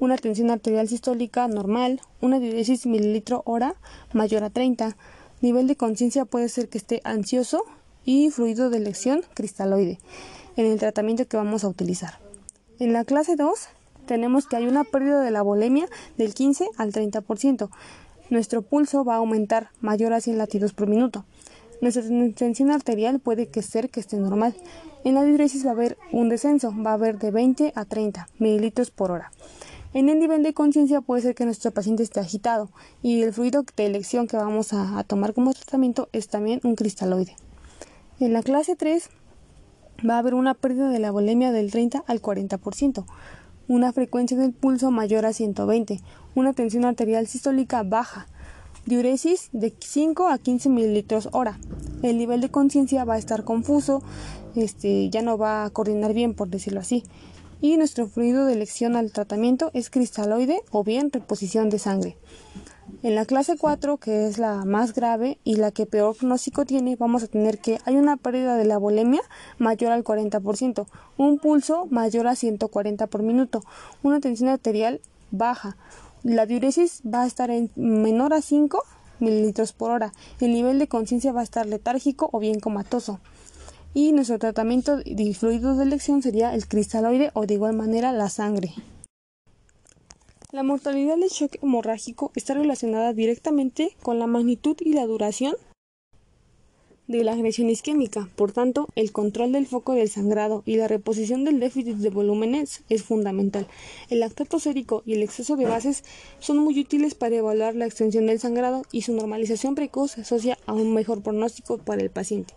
una 0.00 0.16
tensión 0.16 0.50
arterial 0.50 0.88
sistólica 0.88 1.48
normal, 1.48 2.00
una 2.20 2.40
diuresis 2.40 2.86
mililitro 2.86 3.42
hora 3.46 3.74
mayor 4.12 4.44
a 4.44 4.50
30. 4.50 4.96
Nivel 5.40 5.66
de 5.66 5.76
conciencia 5.76 6.24
puede 6.24 6.48
ser 6.48 6.68
que 6.68 6.78
esté 6.78 7.00
ansioso 7.04 7.64
y 8.04 8.30
fluido 8.30 8.70
de 8.70 8.78
elección 8.78 9.22
cristaloide 9.34 9.98
en 10.56 10.66
el 10.66 10.78
tratamiento 10.78 11.26
que 11.26 11.36
vamos 11.36 11.64
a 11.64 11.68
utilizar. 11.68 12.18
En 12.78 12.92
la 12.92 13.04
clase 13.04 13.36
2 13.36 13.68
tenemos 14.06 14.46
que 14.46 14.56
hay 14.56 14.66
una 14.66 14.84
pérdida 14.84 15.22
de 15.22 15.30
la 15.30 15.42
volemia 15.42 15.86
del 16.16 16.34
15 16.34 16.68
al 16.76 16.92
30%. 16.92 17.70
Nuestro 18.30 18.62
pulso 18.62 19.04
va 19.04 19.14
a 19.14 19.18
aumentar 19.18 19.70
mayor 19.80 20.12
a 20.12 20.20
100 20.20 20.38
latidos 20.38 20.72
por 20.72 20.88
minuto. 20.88 21.24
Nuestra 21.80 22.02
tensión 22.34 22.70
arterial 22.70 23.20
puede 23.20 23.48
que 23.48 23.62
ser 23.62 23.90
que 23.90 24.00
esté 24.00 24.16
normal. 24.16 24.54
En 25.04 25.14
la 25.14 25.24
diuresis 25.24 25.66
va 25.66 25.70
a 25.70 25.74
haber 25.74 25.98
un 26.12 26.28
descenso, 26.30 26.72
va 26.74 26.92
a 26.92 26.94
haber 26.94 27.18
de 27.18 27.30
20 27.30 27.72
a 27.74 27.84
30 27.84 28.28
mililitros 28.38 28.90
por 28.90 29.10
hora. 29.10 29.30
En 29.94 30.08
el 30.08 30.18
nivel 30.18 30.42
de 30.42 30.54
conciencia 30.54 31.00
puede 31.00 31.22
ser 31.22 31.36
que 31.36 31.44
nuestro 31.44 31.70
paciente 31.70 32.02
esté 32.02 32.18
agitado 32.18 32.68
y 33.00 33.22
el 33.22 33.32
fluido 33.32 33.64
de 33.76 33.86
elección 33.86 34.26
que 34.26 34.36
vamos 34.36 34.72
a, 34.72 35.04
tomar 35.04 35.34
como 35.34 35.54
tratamiento 35.54 36.08
es 36.12 36.26
también 36.26 36.60
un 36.64 36.74
cristaloide. 36.74 37.36
En 38.18 38.32
la 38.32 38.42
clase 38.42 38.74
3 38.74 39.08
va 40.08 40.16
a 40.16 40.18
haber 40.18 40.34
una 40.34 40.54
pérdida 40.54 40.88
de 40.88 40.98
la 40.98 41.12
volemia 41.12 41.52
del 41.52 41.70
30 41.70 42.02
al 42.08 42.20
40%, 42.20 43.04
una 43.68 43.92
frecuencia 43.92 44.36
del 44.36 44.52
pulso 44.52 44.90
mayor 44.90 45.26
a 45.26 45.32
120, 45.32 46.00
una 46.34 46.54
tensión 46.54 46.84
arterial 46.86 47.28
sistólica 47.28 47.84
baja, 47.84 48.26
diuresis 48.86 49.48
de 49.52 49.72
5 49.78 50.26
a 50.26 50.38
15 50.38 50.70
mililitros 50.70 51.28
hora. 51.30 51.60
El 52.02 52.18
nivel 52.18 52.40
de 52.40 52.48
conciencia 52.48 53.04
va 53.04 53.14
a 53.14 53.18
estar 53.18 53.44
confuso, 53.44 54.02
este, 54.56 55.08
ya 55.10 55.22
no 55.22 55.38
va 55.38 55.64
a 55.64 55.70
coordinar 55.70 56.14
bien, 56.14 56.34
por 56.34 56.48
decirlo 56.48 56.80
así 56.80 57.04
y 57.60 57.76
nuestro 57.76 58.06
fluido 58.06 58.46
de 58.46 58.52
elección 58.52 58.96
al 58.96 59.12
tratamiento 59.12 59.70
es 59.74 59.90
cristaloide 59.90 60.62
o 60.70 60.84
bien 60.84 61.10
reposición 61.10 61.70
de 61.70 61.78
sangre. 61.78 62.16
En 63.02 63.14
la 63.14 63.24
clase 63.24 63.56
4, 63.56 63.98
que 63.98 64.26
es 64.26 64.38
la 64.38 64.64
más 64.64 64.94
grave 64.94 65.38
y 65.44 65.56
la 65.56 65.70
que 65.70 65.86
peor 65.86 66.16
pronóstico 66.16 66.64
tiene, 66.64 66.96
vamos 66.96 67.22
a 67.22 67.28
tener 67.28 67.58
que 67.58 67.78
hay 67.84 67.96
una 67.96 68.16
pérdida 68.16 68.56
de 68.56 68.64
la 68.64 68.78
volemia 68.78 69.22
mayor 69.58 69.92
al 69.92 70.04
40%, 70.04 70.86
un 71.16 71.38
pulso 71.38 71.86
mayor 71.90 72.26
a 72.26 72.36
140 72.36 73.06
por 73.06 73.22
minuto, 73.22 73.62
una 74.02 74.20
tensión 74.20 74.48
arterial 74.48 75.00
baja, 75.30 75.76
la 76.22 76.46
diuresis 76.46 77.02
va 77.02 77.22
a 77.22 77.26
estar 77.26 77.50
en 77.50 77.70
menor 77.76 78.32
a 78.32 78.40
5 78.40 78.82
mililitros 79.20 79.72
por 79.72 79.90
hora, 79.90 80.12
el 80.40 80.52
nivel 80.52 80.78
de 80.78 80.88
conciencia 80.88 81.32
va 81.32 81.40
a 81.40 81.44
estar 81.44 81.66
letárgico 81.66 82.30
o 82.32 82.38
bien 82.38 82.60
comatoso 82.60 83.20
y 83.94 84.10
nuestro 84.12 84.38
tratamiento 84.40 84.98
de 84.98 85.34
fluidos 85.34 85.78
de 85.78 85.84
elección 85.84 86.20
sería 86.20 86.52
el 86.54 86.66
cristaloide 86.66 87.30
o 87.32 87.46
de 87.46 87.54
igual 87.54 87.74
manera 87.76 88.12
la 88.12 88.28
sangre. 88.28 88.74
La 90.50 90.64
mortalidad 90.64 91.16
del 91.16 91.30
shock 91.30 91.56
hemorrágico 91.62 92.32
está 92.34 92.54
relacionada 92.54 93.12
directamente 93.12 93.96
con 94.02 94.18
la 94.18 94.26
magnitud 94.26 94.76
y 94.80 94.92
la 94.92 95.06
duración 95.06 95.54
de 97.06 97.22
la 97.22 97.32
agresión 97.32 97.70
isquémica. 97.70 98.28
Por 98.34 98.52
tanto, 98.52 98.88
el 98.96 99.12
control 99.12 99.52
del 99.52 99.66
foco 99.66 99.94
del 99.94 100.08
sangrado 100.08 100.62
y 100.64 100.76
la 100.76 100.88
reposición 100.88 101.44
del 101.44 101.60
déficit 101.60 101.96
de 101.96 102.10
volúmenes 102.10 102.82
es 102.88 103.02
fundamental. 103.02 103.66
El 104.10 104.20
lactato 104.20 104.58
sérico 104.58 105.02
y 105.04 105.14
el 105.14 105.22
exceso 105.22 105.56
de 105.56 105.66
bases 105.66 106.02
son 106.38 106.58
muy 106.58 106.78
útiles 106.80 107.14
para 107.14 107.36
evaluar 107.36 107.74
la 107.74 107.86
extensión 107.86 108.26
del 108.26 108.40
sangrado 108.40 108.82
y 108.90 109.02
su 109.02 109.12
normalización 109.12 109.74
precoz 109.74 110.18
asocia 110.18 110.58
a 110.66 110.72
un 110.72 110.94
mejor 110.94 111.22
pronóstico 111.22 111.78
para 111.78 112.02
el 112.02 112.10
paciente. 112.10 112.54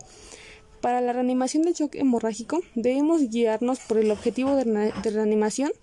Para 0.88 1.02
la 1.02 1.12
reanimación 1.12 1.64
del 1.64 1.74
shock 1.74 1.96
hemorrágico 1.96 2.62
debemos 2.74 3.30
guiarnos 3.30 3.80
por 3.80 3.98
el 3.98 4.10
objetivo 4.10 4.56
de, 4.56 4.94
reanimación 5.12 5.74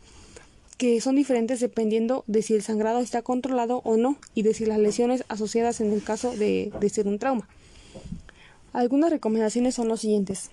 que 0.79 0.99
son 1.03 1.15
diferentes 1.15 1.61
dependiendo 1.61 2.25
de 2.27 2.41
si 2.41 2.55
el 2.55 2.63
sangrado 2.63 3.01
está 3.01 3.21
controlado 3.21 3.83
o 3.85 3.99
no 3.99 4.17
y 4.35 4.45
de 4.45 4.55
si 4.55 4.65
las 4.65 4.79
lesiones 4.79 5.23
asociadas 5.29 5.83
en 5.83 5.93
el 5.93 6.03
caso 6.03 6.35
de, 6.35 6.73
ser 6.91 7.07
un 7.07 7.19
trauma. 7.19 7.47
Algunas 8.73 9.11
recomendaciones 9.11 9.75
son 9.75 9.89
los 9.89 10.01
siguientes. 10.01 10.49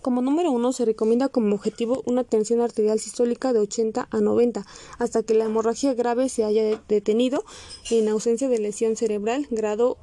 Como 0.00 0.22
número 0.22 0.50
uno, 0.52 0.72
se 0.72 0.86
recomienda 0.86 1.28
como 1.28 1.54
objetivo 1.54 2.02
una 2.06 2.24
tensión 2.24 2.62
arterial 2.62 2.98
sistólica 2.98 3.52
de 3.52 3.58
80 3.58 4.08
a 4.10 4.20
90 4.22 4.64
hasta 4.98 5.22
que 5.22 5.34
la 5.34 5.44
hemorragia 5.44 5.92
grave 5.92 6.30
se 6.30 6.44
haya 6.44 6.80
detenido 6.88 7.44
en 7.90 8.08
ausencia 8.08 8.48
de 8.48 8.58
lesión 8.58 8.96
cerebral 8.96 9.48
grado 9.50 9.98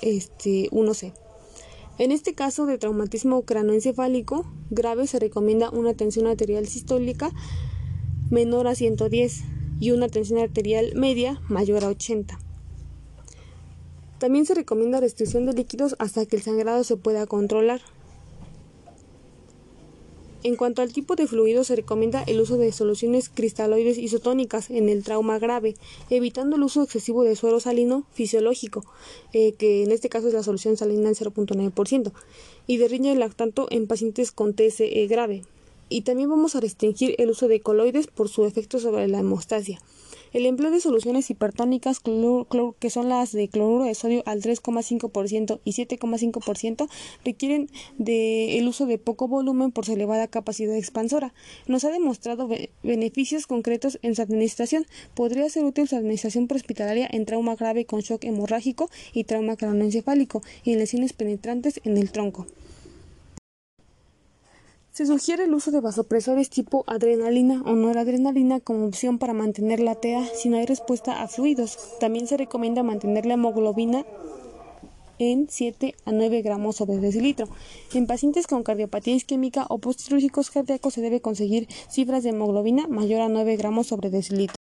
este, 0.00 0.70
1C. 0.70 1.12
En 1.98 2.12
este 2.12 2.34
caso 2.34 2.66
de 2.66 2.76
traumatismo 2.76 3.42
cranoencefálico 3.46 4.46
grave 4.68 5.06
se 5.06 5.18
recomienda 5.18 5.70
una 5.70 5.94
tensión 5.94 6.26
arterial 6.26 6.66
sistólica 6.66 7.30
menor 8.30 8.66
a 8.66 8.74
110 8.74 9.44
y 9.80 9.92
una 9.92 10.08
tensión 10.08 10.40
arterial 10.40 10.92
media 10.94 11.40
mayor 11.48 11.84
a 11.84 11.88
80. 11.88 12.38
También 14.18 14.44
se 14.44 14.54
recomienda 14.54 15.00
restricción 15.00 15.46
de 15.46 15.54
líquidos 15.54 15.96
hasta 15.98 16.26
que 16.26 16.36
el 16.36 16.42
sangrado 16.42 16.84
se 16.84 16.96
pueda 16.96 17.26
controlar. 17.26 17.80
En 20.46 20.54
cuanto 20.54 20.80
al 20.80 20.92
tipo 20.92 21.16
de 21.16 21.26
fluido, 21.26 21.64
se 21.64 21.74
recomienda 21.74 22.22
el 22.22 22.40
uso 22.40 22.56
de 22.56 22.70
soluciones 22.70 23.28
cristaloides 23.28 23.98
isotónicas 23.98 24.70
en 24.70 24.88
el 24.88 25.02
trauma 25.02 25.40
grave, 25.40 25.74
evitando 26.08 26.54
el 26.54 26.62
uso 26.62 26.84
excesivo 26.84 27.24
de 27.24 27.34
suero 27.34 27.58
salino 27.58 28.06
fisiológico, 28.12 28.84
eh, 29.32 29.54
que 29.54 29.82
en 29.82 29.90
este 29.90 30.08
caso 30.08 30.28
es 30.28 30.34
la 30.34 30.44
solución 30.44 30.76
salina 30.76 31.08
del 31.08 31.16
0.9%, 31.16 32.12
y 32.68 32.76
de 32.76 32.86
riña 32.86 33.12
lactanto 33.16 33.66
en 33.70 33.88
pacientes 33.88 34.30
con 34.30 34.54
TSE 34.54 35.08
grave. 35.08 35.42
Y 35.88 36.02
también 36.02 36.30
vamos 36.30 36.54
a 36.54 36.60
restringir 36.60 37.16
el 37.18 37.30
uso 37.30 37.48
de 37.48 37.58
coloides 37.58 38.06
por 38.06 38.28
su 38.28 38.44
efecto 38.44 38.78
sobre 38.78 39.08
la 39.08 39.18
hemostasia. 39.18 39.80
El 40.32 40.46
empleo 40.46 40.70
de 40.70 40.80
soluciones 40.80 41.30
hipertónicas 41.30 42.00
que 42.00 42.90
son 42.90 43.08
las 43.08 43.32
de 43.32 43.48
cloruro 43.48 43.84
de 43.84 43.94
sodio 43.94 44.22
al 44.26 44.42
3,5% 44.42 45.60
y 45.64 45.72
7,5% 45.72 46.88
requieren 47.24 47.70
del 47.98 48.66
uso 48.68 48.86
de 48.86 48.98
poco 48.98 49.28
volumen 49.28 49.72
por 49.72 49.86
su 49.86 49.92
elevada 49.92 50.28
capacidad 50.28 50.76
expansora. 50.76 51.32
Nos 51.66 51.84
ha 51.84 51.90
demostrado 51.90 52.48
beneficios 52.82 53.46
concretos 53.46 53.98
en 54.02 54.14
su 54.14 54.22
administración. 54.22 54.86
Podría 55.14 55.48
ser 55.48 55.64
útil 55.64 55.88
su 55.88 55.96
administración 55.96 56.48
prehospitalaria 56.48 57.08
en 57.10 57.24
trauma 57.24 57.54
grave 57.54 57.84
con 57.84 58.00
shock 58.00 58.24
hemorrágico 58.24 58.90
y 59.12 59.24
trauma 59.24 59.56
craneoencefálico 59.56 60.42
y 60.64 60.72
en 60.72 60.78
lesiones 60.78 61.12
penetrantes 61.12 61.80
en 61.84 61.96
el 61.96 62.10
tronco. 62.10 62.46
Se 64.96 65.04
sugiere 65.04 65.44
el 65.44 65.52
uso 65.52 65.72
de 65.72 65.82
vasopresores 65.82 66.48
tipo 66.48 66.82
adrenalina 66.86 67.60
o 67.66 67.74
noradrenalina 67.74 68.60
como 68.60 68.86
opción 68.86 69.18
para 69.18 69.34
mantener 69.34 69.78
la 69.78 69.94
TEA 69.94 70.24
si 70.24 70.48
no 70.48 70.56
hay 70.56 70.64
respuesta 70.64 71.20
a 71.20 71.28
fluidos. 71.28 71.76
También 72.00 72.26
se 72.26 72.38
recomienda 72.38 72.82
mantener 72.82 73.26
la 73.26 73.34
hemoglobina 73.34 74.06
en 75.18 75.48
7 75.50 75.94
a 76.06 76.12
9 76.12 76.40
gramos 76.40 76.76
sobre 76.76 76.96
decilitro. 76.96 77.46
En 77.92 78.06
pacientes 78.06 78.46
con 78.46 78.62
cardiopatía 78.62 79.14
isquémica 79.14 79.66
o 79.68 79.76
postquirúrgicos 79.80 80.50
cardíacos 80.50 80.94
se 80.94 81.02
debe 81.02 81.20
conseguir 81.20 81.68
cifras 81.90 82.22
de 82.22 82.30
hemoglobina 82.30 82.86
mayor 82.88 83.20
a 83.20 83.28
9 83.28 83.54
gramos 83.58 83.88
sobre 83.88 84.08
decilitro. 84.08 84.56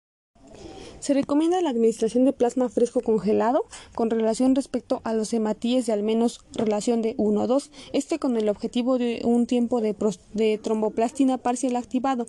Se 1.05 1.13
recomienda 1.13 1.61
la 1.61 1.69
administración 1.69 2.25
de 2.25 2.33
plasma 2.33 2.67
fresco 2.67 2.99
congelado 2.99 3.67
con 3.93 4.09
relación 4.09 4.55
respecto 4.55 5.01
a 5.03 5.13
los 5.13 5.33
hematíes 5.33 5.85
de 5.85 5.93
al 5.93 6.01
menos 6.01 6.41
relación 6.53 7.03
de 7.03 7.13
1 7.19 7.41
a 7.41 7.45
2, 7.45 7.69
este 7.93 8.17
con 8.17 8.37
el 8.37 8.49
objetivo 8.49 8.97
de 8.97 9.21
un 9.23 9.45
tiempo 9.45 9.81
de, 9.81 10.57
tromboplastina 10.63 11.37
parcial 11.37 11.75
activado. 11.75 12.25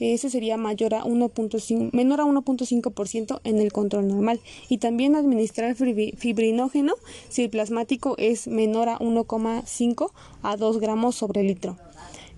Ese 0.00 0.30
sería 0.30 0.56
mayor 0.56 0.94
a 0.94 1.04
1.5, 1.04 1.90
menor 1.92 2.22
a 2.22 2.24
1.5% 2.24 3.40
en 3.44 3.58
el 3.58 3.70
control 3.70 4.08
normal. 4.08 4.40
Y 4.70 4.78
también 4.78 5.14
administrar 5.14 5.74
fibrinógeno 5.74 6.94
si 7.28 7.42
el 7.42 7.50
plasmático 7.50 8.14
es 8.16 8.48
menor 8.48 8.88
a 8.88 8.98
1,5 8.98 10.10
a 10.42 10.56
2 10.56 10.80
gramos 10.80 11.16
sobre 11.16 11.42
litro 11.42 11.76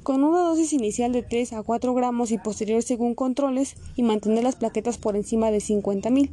con 0.02 0.24
una 0.24 0.40
dosis 0.40 0.72
inicial 0.72 1.12
de 1.12 1.22
3 1.22 1.52
a 1.52 1.62
4 1.62 1.94
gramos 1.94 2.30
y 2.30 2.38
posterior 2.38 2.82
según 2.82 3.14
controles 3.14 3.76
y 3.96 4.02
mantener 4.02 4.44
las 4.44 4.56
plaquetas 4.56 4.98
por 4.98 5.16
encima 5.16 5.50
de 5.50 5.58
50.000. 5.58 6.30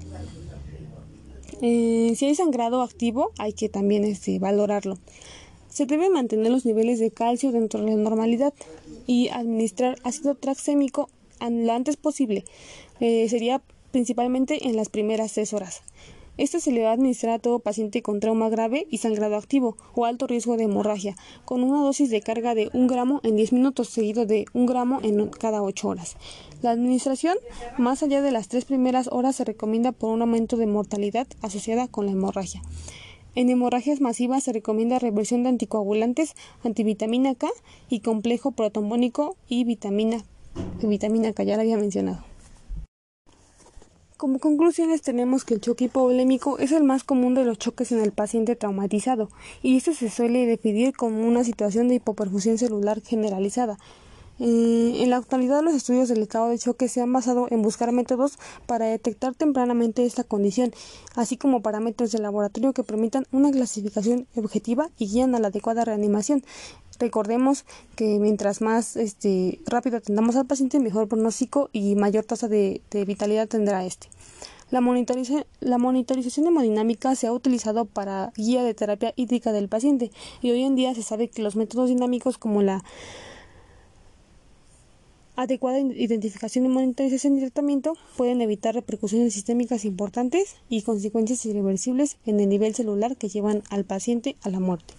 Eh, 1.62 2.14
si 2.16 2.26
hay 2.26 2.36
sangrado 2.36 2.82
activo, 2.82 3.32
hay 3.38 3.54
que 3.54 3.70
también 3.70 4.04
este, 4.04 4.40
valorarlo. 4.40 4.98
Se 5.70 5.86
debe 5.86 6.10
mantener 6.10 6.52
los 6.52 6.66
niveles 6.66 7.00
de 7.00 7.12
calcio 7.12 7.52
dentro 7.52 7.82
de 7.82 7.92
la 7.92 7.98
normalidad 7.98 8.54
y 9.08 9.30
administrar 9.30 9.98
ácido 10.04 10.36
traxémico 10.36 11.10
lo 11.42 11.74
antes 11.74 11.98
posible. 11.98 12.46
Eh, 13.00 13.28
sería 13.30 13.62
principalmente 13.92 14.68
en 14.68 14.76
las 14.76 14.90
primeras 14.90 15.32
6 15.32 15.54
horas. 15.54 15.82
Este 16.38 16.60
se 16.60 16.72
le 16.72 16.84
va 16.84 16.90
a 16.90 16.94
administrar 16.94 17.36
a 17.36 17.40
todo 17.40 17.60
paciente 17.60 18.02
con 18.02 18.20
trauma 18.20 18.50
grave 18.50 18.88
y 18.90 18.98
sangrado 18.98 19.38
activo 19.38 19.78
o 19.94 20.04
alto 20.04 20.28
riesgo 20.28 20.58
de 20.58 20.66
hemorragia, 20.66 21.16
con 21.46 21.64
una 21.64 21.82
dosis 21.82 22.10
de 22.10 22.20
carga 22.20 22.56
de 22.56 22.70
1 22.74 22.88
gramo 22.88 23.22
en 23.24 23.38
10 23.38 23.54
minutos, 23.54 23.88
seguido 23.88 24.26
de 24.26 24.46
1 24.54 24.66
gramo 24.66 25.00
en 25.02 25.30
cada 25.30 25.62
8 25.62 25.88
horas. 25.88 26.18
La 26.62 26.72
administración, 26.72 27.38
más 27.78 28.04
allá 28.04 28.22
de 28.22 28.34
las 28.34 28.50
tres 28.50 28.66
primeras 28.66 29.08
horas, 29.12 29.38
se 29.38 29.46
recomienda 29.46 29.94
por 29.94 30.12
un 30.12 30.22
aumento 30.22 30.58
de 30.58 30.68
mortalidad 30.68 31.28
asociada 31.42 31.88
con 31.88 32.06
la 32.06 32.12
hemorragia. 32.12 32.62
En 33.36 33.50
hemorragias 33.50 34.02
masivas 34.02 34.44
se 34.44 34.52
recomienda 34.52 35.00
reversión 35.00 35.44
de 35.44 35.50
anticoagulantes, 35.50 36.36
antivitamina 36.64 37.36
K 37.36 37.48
y 37.90 38.02
complejo 38.02 38.52
protombónico 38.52 39.38
y 39.48 39.64
vitamina, 39.64 40.24
vitamina 40.82 41.32
K, 41.32 41.44
ya 41.44 41.56
la 41.56 41.64
había 41.64 41.78
mencionado. 41.78 42.35
Como 44.18 44.40
conclusiones 44.40 45.02
tenemos 45.02 45.44
que 45.44 45.56
el 45.56 45.60
choque 45.60 45.86
hipovolémico 45.86 46.58
es 46.58 46.72
el 46.72 46.86
más 46.86 47.04
común 47.04 47.36
de 47.36 47.44
los 47.44 47.58
choques 47.58 47.92
en 47.92 48.00
el 48.00 48.14
paciente 48.14 48.56
traumatizado 48.56 49.28
y 49.62 49.76
este 49.76 49.94
se 49.94 50.10
suele 50.10 50.46
definir 50.46 50.96
como 50.96 51.28
una 51.28 51.44
situación 51.44 51.90
de 51.90 51.96
hipoperfusión 51.96 52.58
celular 52.58 53.02
generalizada. 53.02 53.78
Eh, 54.40 55.00
en 55.02 55.10
la 55.10 55.18
actualidad 55.18 55.64
los 55.64 55.74
estudios 55.74 56.08
del 56.08 56.22
estado 56.22 56.48
de 56.48 56.58
choque 56.58 56.88
se 56.88 57.02
han 57.02 57.12
basado 57.12 57.48
en 57.52 57.62
buscar 57.62 57.92
métodos 57.92 58.38
para 58.66 58.86
detectar 58.86 59.34
tempranamente 59.34 60.06
esta 60.06 60.24
condición, 60.24 60.72
así 61.16 61.36
como 61.36 61.62
parámetros 61.62 62.14
de 62.14 62.20
laboratorio 62.20 62.72
que 62.72 62.84
permitan 62.84 63.26
una 63.34 63.52
clasificación 63.52 64.28
objetiva 64.36 64.90
y 64.98 65.08
guían 65.08 65.36
a 65.36 65.40
la 65.40 65.48
adecuada 65.48 65.84
reanimación. 65.84 66.42
Recordemos 67.00 67.66
que 67.96 68.20
mientras 68.20 68.62
más 68.62 68.96
este, 68.96 69.60
rápido 69.66 69.98
atendamos 69.98 70.36
al 70.36 70.46
paciente, 70.46 70.80
mejor 70.80 71.08
pronóstico 71.08 71.70
y 71.74 71.96
mayor 71.96 72.24
tasa 72.24 72.48
de, 72.48 72.82
vitalidad 73.06 73.48
tendrá 73.48 73.86
este. 73.86 74.08
La, 74.72 74.82
la, 75.60 75.78
monitorización 75.78 76.48
hemodinámica 76.48 77.16
se 77.16 77.28
ha 77.28 77.34
utilizado 77.34 77.86
para 77.86 78.32
guía 78.36 78.64
de 78.64 78.74
terapia 78.74 79.14
hídrica 79.16 79.52
del 79.52 79.70
paciente 79.70 80.12
y 80.42 80.52
hoy 80.52 80.64
en 80.64 80.76
día 80.76 80.96
se 80.96 81.04
sabe 81.04 81.30
que 81.30 81.42
los 81.42 81.56
métodos 81.56 81.90
dinámicos 81.90 82.38
como 82.38 82.62
la 82.64 82.84
adecuada 85.36 85.80
identificación 85.80 86.66
y 86.66 86.70
monitorización 86.70 87.38
y 87.38 87.42
tratamiento 87.42 87.96
pueden 88.18 88.42
evitar 88.42 88.74
repercusiones 88.74 89.34
sistémicas 89.34 89.86
importantes 89.86 90.56
y 90.70 90.82
consecuencias 90.82 91.46
irreversibles 91.46 92.18
en 92.26 92.40
el 92.40 92.50
nivel 92.50 92.74
celular 92.74 93.18
que 93.18 93.30
llevan 93.30 93.62
al 93.70 93.84
paciente 93.84 94.36
a 94.42 94.50
la 94.50 94.60
muerte. 94.60 94.94